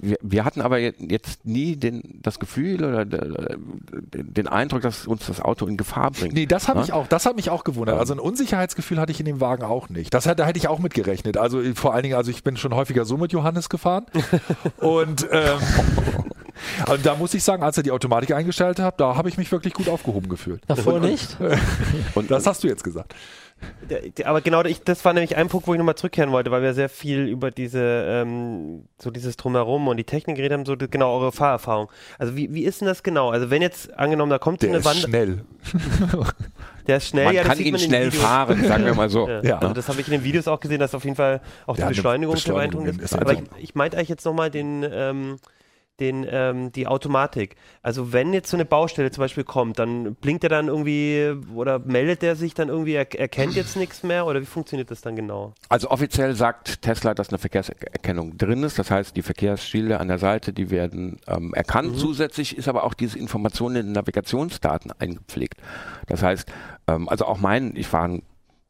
[0.00, 3.32] wir, wir hatten aber je- jetzt nie den, das Gefühl oder de-
[4.12, 6.34] den Eindruck, dass uns das Auto in Gefahr bringt.
[6.34, 6.84] Nee, das habe Ne?
[6.84, 7.98] ich auch, das hat mich auch gewundert.
[7.98, 10.12] Also ein Unsicherheitsgefühl hatte ich in dem Wagen auch nicht.
[10.12, 11.38] Das hätte, da hätte ich auch mit gerechnet.
[11.38, 14.04] Also äh, vor allen Dingen, also ich bin schon häufiger so mit Johannes gefahren.
[14.76, 15.58] und ähm,
[16.90, 19.50] und da muss ich sagen, als er die Automatik eingestellt hat, da habe ich mich
[19.52, 20.62] wirklich gut aufgehoben gefühlt.
[20.66, 21.36] Davor nicht?
[22.14, 23.14] Und Das hast du jetzt gesagt.
[23.88, 26.50] Der- der- Aber genau, ich, das war nämlich ein Punkt, wo ich nochmal zurückkehren wollte,
[26.50, 30.66] weil wir sehr viel über diese, ähm, so dieses Drumherum und die Technik geredet haben,
[30.66, 31.88] so die, genau eure Fahrerfahrung.
[32.18, 33.30] Also wie, wie ist denn das genau?
[33.30, 35.44] Also wenn jetzt, angenommen, da kommt so Der eine ist Wand, schnell.
[36.88, 38.22] der ist schnell, man ja, das kann sieht ihn schnell Videos.
[38.24, 39.28] fahren, sagen wir mal so.
[39.28, 39.42] Ja.
[39.42, 39.58] Ja.
[39.58, 41.86] Also das habe ich in den Videos auch gesehen, dass auf jeden Fall auch Ja,
[41.88, 43.14] die Beschleunigung, Beschleunigung ist ist.
[43.14, 45.36] Aber ich, einfach- ich meinte eigentlich jetzt nochmal den, ähm,
[46.00, 47.56] den, ähm, die Automatik.
[47.82, 51.78] Also wenn jetzt so eine Baustelle zum Beispiel kommt, dann blinkt er dann irgendwie oder
[51.78, 55.16] meldet er sich dann irgendwie, er erkennt jetzt nichts mehr oder wie funktioniert das dann
[55.16, 55.52] genau?
[55.68, 58.78] Also offiziell sagt Tesla, dass eine Verkehrserkennung drin ist.
[58.78, 61.98] Das heißt, die Verkehrsschilder an der Seite, die werden ähm, erkannt.
[61.98, 65.60] Zusätzlich ist aber auch diese Information in den Navigationsdaten eingepflegt.
[66.06, 66.50] Das heißt,
[66.88, 68.22] ähm, also auch mein, ich fahre ein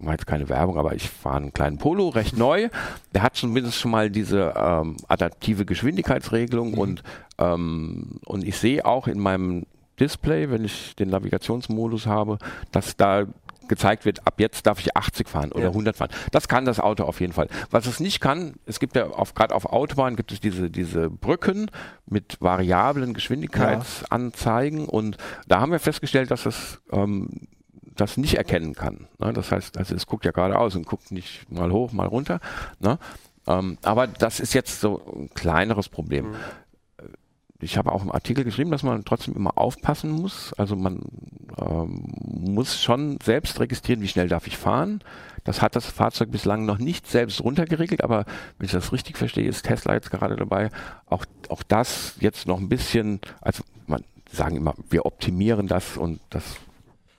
[0.05, 2.69] war jetzt keine Werbung, aber ich fahre einen kleinen Polo, recht neu.
[3.15, 7.03] Der hat zumindest schon mal diese ähm, adaptive Geschwindigkeitsregelung und,
[7.39, 9.65] ähm, und ich sehe auch in meinem
[10.01, 12.39] Display, wenn ich den Navigationsmodus habe,
[12.73, 13.27] dass da
[13.69, 15.69] gezeigt wird, ab jetzt darf ich 80 fahren oder Ja.
[15.69, 16.11] 100 fahren.
[16.31, 17.49] Das kann das Auto auf jeden Fall.
[17.71, 21.09] Was es nicht kann, es gibt ja auf, gerade auf Autobahnen gibt es diese, diese
[21.09, 21.71] Brücken
[22.07, 27.49] mit variablen Geschwindigkeitsanzeigen und da haben wir festgestellt, dass es ähm,
[27.97, 29.09] das nicht erkennen kann.
[29.19, 29.33] Ne?
[29.33, 32.41] Das heißt, also es guckt ja geradeaus und guckt nicht mal hoch, mal runter.
[32.81, 32.99] Ne?
[33.47, 36.31] Ähm, aber das ist jetzt so ein kleineres Problem.
[36.31, 36.37] Mhm.
[37.61, 40.53] Ich habe auch im Artikel geschrieben, dass man trotzdem immer aufpassen muss.
[40.55, 41.01] Also man
[41.57, 45.01] ähm, muss schon selbst registrieren, wie schnell darf ich fahren.
[45.45, 48.25] Das hat das Fahrzeug bislang noch nicht selbst runtergeregelt, aber
[48.59, 50.71] wenn ich das richtig verstehe, ist Tesla jetzt gerade dabei,
[51.07, 56.21] auch, auch das jetzt noch ein bisschen, also man sagen immer, wir optimieren das und
[56.31, 56.57] das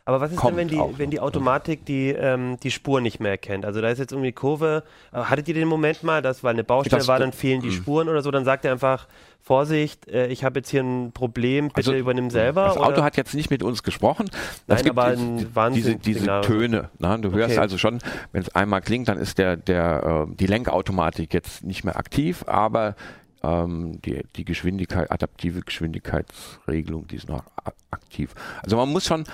[0.05, 3.31] aber was ist denn, wenn die, wenn die Automatik die, ähm, die Spur nicht mehr
[3.31, 3.65] erkennt?
[3.65, 4.83] Also da ist jetzt irgendwie Kurve.
[5.13, 7.69] Äh, hattet ihr den Moment mal, dass, weil eine Baustelle das, war, dann fehlen die
[7.69, 7.75] mh.
[7.75, 9.07] Spuren oder so, dann sagt er einfach,
[9.41, 12.65] Vorsicht, äh, ich habe jetzt hier ein Problem, bitte also, übernimm selber.
[12.65, 13.03] Das Auto oder?
[13.03, 14.29] hat jetzt nicht mit uns gesprochen.
[14.67, 16.89] Das Nein, gibt aber ein diese, diese Töne.
[16.99, 17.61] Na, du hörst okay.
[17.61, 17.99] also schon,
[18.33, 22.43] wenn es einmal klingt, dann ist der, der, äh, die Lenkautomatik jetzt nicht mehr aktiv,
[22.47, 22.95] aber
[23.41, 27.43] ähm, die, die Geschwindigkeit, adaptive Geschwindigkeitsregelung, die ist noch
[27.91, 28.33] aktiv.
[28.63, 29.25] Also man muss schon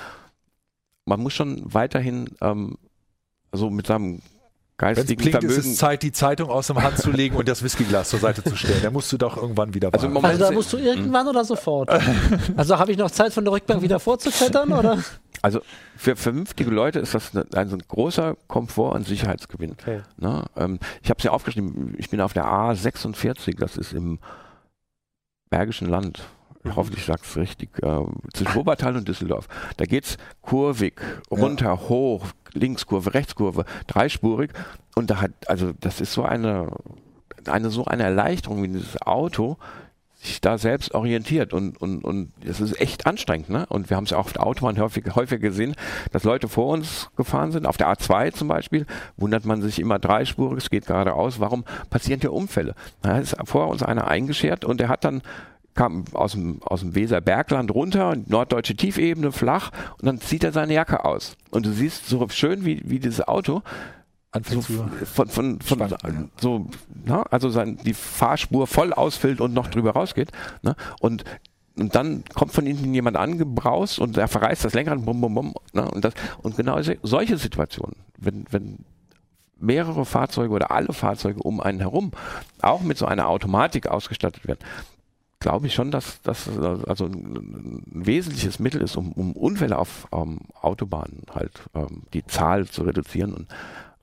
[1.09, 2.77] man muss schon weiterhin ähm,
[3.51, 4.21] also mit seinem
[4.77, 5.59] geistigen klingt, Vermögen.
[5.59, 8.43] ist es Zeit, die Zeitung aus dem Hand zu legen und das Whiskyglas zur Seite
[8.43, 8.81] zu stellen.
[8.81, 11.89] Da musst du doch irgendwann wieder also, also da musst du irgendwann oder sofort?
[12.55, 15.03] Also habe ich noch Zeit von der Rückbank wieder vorzuklettern oder?
[15.41, 15.61] Also
[15.97, 19.71] für vernünftige Leute ist das ein, ein großer Komfort- und Sicherheitsgewinn.
[19.71, 20.01] Okay.
[20.17, 20.45] Ne?
[20.55, 24.19] Ähm, ich habe es ja aufgeschrieben, ich bin auf der A46, das ist im
[25.49, 26.21] Bergischen Land
[26.63, 28.03] ich hoffe, ich sage es richtig, äh,
[28.33, 29.47] zwischen Wuppertal und Düsseldorf.
[29.77, 30.99] Da geht's kurvig,
[31.31, 31.79] runter, ja.
[31.79, 34.51] hoch, Linkskurve, Rechtskurve, dreispurig.
[34.95, 36.71] Und da hat, also das ist so eine,
[37.45, 39.57] eine so eine Erleichterung, wie dieses Auto
[40.21, 43.65] sich da selbst orientiert und und und das ist echt anstrengend, ne?
[43.67, 45.75] Und wir haben es ja auch auf der Autobahn häufig, häufig gesehen,
[46.11, 48.85] dass Leute vor uns gefahren sind, auf der A2 zum Beispiel,
[49.15, 52.75] wundert man sich immer dreispurig, es geht geradeaus, warum passieren hier Unfälle?
[53.01, 55.21] Da ist vor uns einer eingeschert und der hat dann
[55.79, 60.73] kam aus dem, aus dem Weserbergland runter, norddeutsche Tiefebene, flach, und dann zieht er seine
[60.73, 61.37] Jacke aus.
[61.51, 63.61] Und du siehst so schön, wie, wie dieses Auto
[64.49, 66.67] so von, von, von Spannend, so,
[67.05, 70.31] na, also sein, die Fahrspur voll ausfüllt und noch drüber rausgeht.
[70.63, 70.75] Ne?
[70.99, 71.23] Und
[71.77, 75.53] und dann kommt von hinten jemand angebraust und er verreißt das Lenkrad, bum, bum, bum,
[75.71, 75.89] ne?
[75.89, 78.79] und, das, und genau solche Situationen, wenn, wenn
[79.57, 82.11] mehrere Fahrzeuge oder alle Fahrzeuge um einen herum
[82.61, 84.59] auch mit so einer Automatik ausgestattet werden,
[85.39, 90.39] glaube ich schon, dass das also ein, wesentliches Mittel ist, um, um Unfälle auf ähm,
[90.61, 93.33] Autobahnen halt ähm, die Zahl zu reduzieren.
[93.33, 93.47] Und,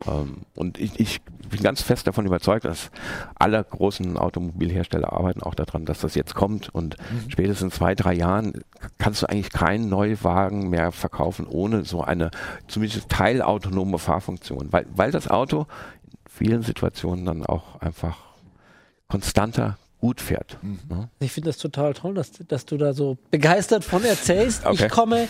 [0.06, 1.20] ähm, und ich, ich
[1.50, 2.90] bin ganz fest davon überzeugt, dass
[3.34, 6.74] alle großen Automobilhersteller arbeiten auch daran, dass das jetzt kommt.
[6.74, 7.30] Und mhm.
[7.30, 8.64] spätestens zwei, drei Jahren
[8.96, 12.30] kannst du eigentlich keinen Neuwagen mehr verkaufen ohne so eine
[12.66, 15.66] zumindest teilautonome Fahrfunktion, weil, weil das Auto
[16.04, 18.16] in vielen Situationen dann auch einfach
[19.08, 19.76] konstanter
[20.06, 20.56] gut fährt.
[20.62, 21.08] Mhm.
[21.18, 24.64] Ich finde das total toll, dass, dass du da so begeistert von erzählst.
[24.66, 24.86] Okay.
[24.86, 25.28] Ich komme,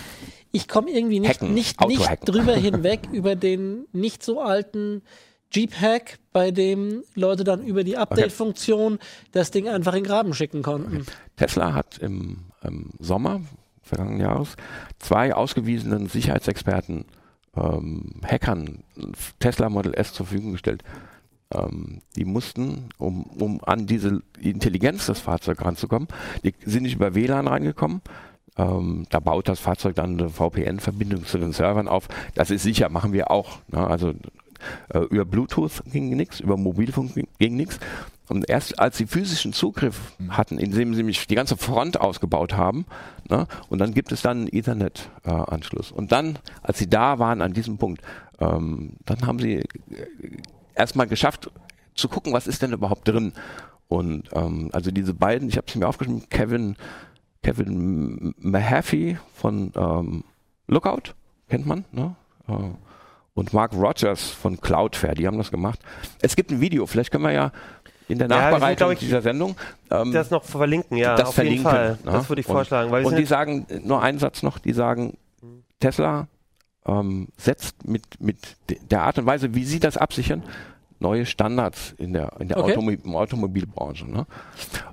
[0.52, 5.02] ich komme irgendwie nicht, Hacken, nicht, nicht drüber hinweg über den nicht so alten
[5.50, 9.04] Jeep-Hack, bei dem Leute dann über die Update-Funktion okay.
[9.32, 10.98] das Ding einfach in den Graben schicken konnten.
[10.98, 11.10] Okay.
[11.36, 13.40] Tesla hat im, im, Sommer
[13.82, 14.56] vergangenen Jahres
[14.98, 17.06] zwei ausgewiesenen Sicherheitsexperten
[17.56, 18.82] ähm, Hackern
[19.38, 20.82] Tesla Model S zur Verfügung gestellt
[21.54, 26.08] ähm, die mussten, um, um an diese Intelligenz des Fahrzeugs ranzukommen,
[26.44, 28.02] die sind nicht über WLAN reingekommen.
[28.58, 32.08] Ähm, da baut das Fahrzeug dann eine VPN-Verbindung zu den Servern auf.
[32.34, 33.58] Das ist sicher, machen wir auch.
[33.68, 33.86] Ne?
[33.86, 34.14] Also
[34.88, 37.78] äh, über Bluetooth ging nichts, über Mobilfunk ging, nichts.
[38.28, 42.84] Und erst als sie physischen Zugriff hatten, indem sie mich die ganze Front ausgebaut haben,
[43.28, 45.92] ne, und dann gibt es dann einen Ethernet-Anschluss.
[45.92, 48.02] Äh, und dann, als sie da waren an diesem Punkt,
[48.40, 49.62] ähm, dann haben sie
[50.76, 51.50] erstmal geschafft
[51.94, 53.32] zu gucken, was ist denn überhaupt drin.
[53.88, 56.76] Und ähm, also diese beiden, ich habe es mir aufgeschrieben, Kevin,
[57.42, 60.24] Kevin Mahaffey von ähm,
[60.66, 61.14] Lookout,
[61.48, 62.14] kennt man, ne?
[62.48, 62.52] Äh,
[63.34, 65.78] und Mark Rogers von Cloudflare, die haben das gemacht.
[66.22, 67.52] Es gibt ein Video, vielleicht können wir ja
[68.08, 69.56] in der Nachbereitung ja, ich, dieser Sendung
[69.90, 71.98] ähm, das noch verlinken, ja, das auf verlinken, jeden Fall.
[72.02, 72.12] Ne?
[72.12, 72.90] Das würde ich vorschlagen.
[72.90, 75.18] Weil und die sagen, nur einen Satz noch, die sagen,
[75.80, 76.28] Tesla
[76.86, 78.36] ähm, setzt mit, mit
[78.90, 80.42] der Art und Weise, wie sie das absichern,
[80.98, 82.72] neue Standards in der, in der okay.
[82.72, 84.10] Automobil Automobilbranche.
[84.10, 84.26] Ne?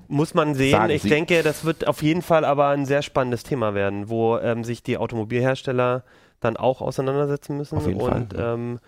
[0.07, 0.71] Muss man sehen.
[0.71, 1.09] Sagen ich sie.
[1.09, 4.83] denke, das wird auf jeden Fall aber ein sehr spannendes Thema werden, wo ähm, sich
[4.83, 6.03] die Automobilhersteller
[6.39, 7.77] dann auch auseinandersetzen müssen.
[7.77, 8.53] Auf jeden und Fall.
[8.55, 8.79] Ähm,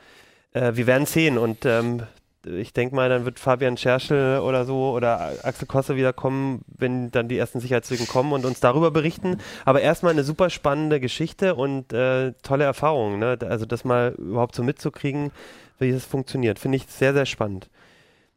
[0.51, 1.37] äh, wir werden sehen.
[1.37, 2.03] Und ähm,
[2.45, 7.11] ich denke mal, dann wird Fabian Scherschel oder so oder Axel Kosse wieder kommen, wenn
[7.11, 9.37] dann die ersten Sicherheitslücken kommen und uns darüber berichten.
[9.65, 13.19] Aber erstmal eine super spannende Geschichte und äh, tolle Erfahrung.
[13.19, 13.37] Ne?
[13.41, 15.31] Also das mal überhaupt so mitzukriegen,
[15.79, 17.69] wie das funktioniert, finde ich sehr, sehr spannend.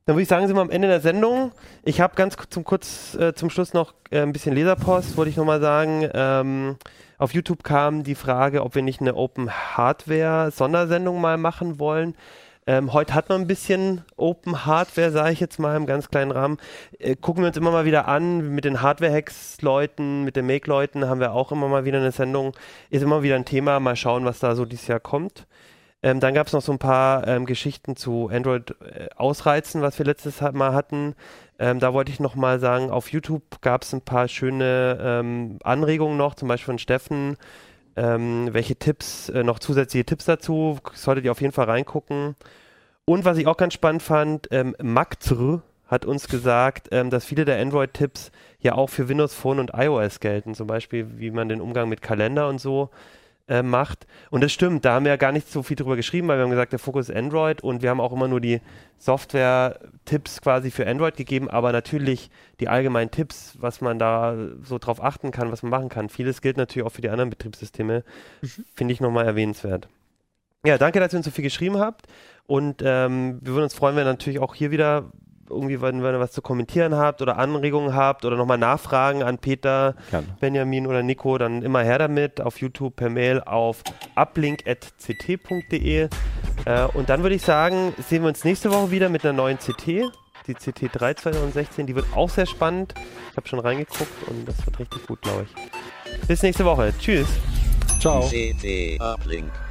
[0.06, 1.52] Dann würde ich sagen, sind wir am Ende der Sendung.
[1.84, 5.36] Ich habe ganz zum kurz äh, zum Schluss noch äh, ein bisschen Leserpost, wollte ich
[5.36, 6.08] nochmal sagen.
[6.14, 6.76] Ähm,
[7.18, 12.14] auf YouTube kam die Frage, ob wir nicht eine Open Hardware Sondersendung mal machen wollen.
[12.68, 16.30] Ähm, heute hat man ein bisschen Open Hardware, sage ich jetzt mal im ganz kleinen
[16.30, 16.58] Rahmen.
[16.98, 18.54] Äh, gucken wir uns immer mal wieder an.
[18.54, 22.52] Mit den Hardware-Hacks-Leuten, mit den Make-Leuten haben wir auch immer mal wieder eine Sendung.
[22.90, 23.80] Ist immer wieder ein Thema.
[23.80, 25.46] Mal schauen, was da so dieses Jahr kommt.
[26.02, 29.98] Ähm, dann gab es noch so ein paar ähm, Geschichten zu Android äh, ausreizen, was
[29.98, 31.14] wir letztes Mal hatten.
[31.58, 35.58] Ähm, da wollte ich noch mal sagen, auf YouTube gab es ein paar schöne ähm,
[35.64, 37.38] Anregungen noch, zum Beispiel von Steffen.
[37.98, 42.36] Ähm, welche Tipps, äh, noch zusätzliche Tipps dazu, solltet ihr auf jeden Fall reingucken.
[43.04, 47.44] Und was ich auch ganz spannend fand, ähm, Maktr hat uns gesagt, ähm, dass viele
[47.44, 48.30] der Android-Tipps
[48.60, 50.54] ja auch für Windows Phone und iOS gelten.
[50.54, 52.90] Zum Beispiel, wie man den Umgang mit Kalender und so
[53.48, 54.06] äh, macht.
[54.30, 56.44] Und das stimmt, da haben wir ja gar nicht so viel drüber geschrieben, weil wir
[56.44, 58.60] haben gesagt, der Fokus ist Android und wir haben auch immer nur die
[58.98, 62.30] Software-Tipps quasi für Android gegeben, aber natürlich
[62.60, 66.08] die allgemeinen Tipps, was man da so drauf achten kann, was man machen kann.
[66.08, 68.04] Vieles gilt natürlich auch für die anderen Betriebssysteme,
[68.42, 68.64] mhm.
[68.74, 69.88] finde ich nochmal erwähnenswert.
[70.66, 72.06] Ja, danke, dass ihr uns so viel geschrieben habt
[72.46, 75.10] und ähm, wir würden uns freuen, wenn ihr natürlich auch hier wieder
[75.50, 79.38] irgendwie, wenn, wenn ihr was zu kommentieren habt oder Anregungen habt oder nochmal Nachfragen an
[79.38, 80.26] Peter, Gerne.
[80.40, 83.82] Benjamin oder Nico, dann immer her damit auf YouTube, per Mail auf
[84.14, 86.08] uplink.ct.de.
[86.64, 89.58] Äh, und dann würde ich sagen, sehen wir uns nächste Woche wieder mit einer neuen
[89.58, 90.12] CT.
[90.46, 92.94] Die CT3 2016, die wird auch sehr spannend.
[93.30, 96.26] Ich habe schon reingeguckt und das wird richtig gut, glaube ich.
[96.26, 96.92] Bis nächste Woche.
[96.98, 97.28] Tschüss.
[98.00, 98.22] Ciao.
[98.22, 99.67] CT Uplink.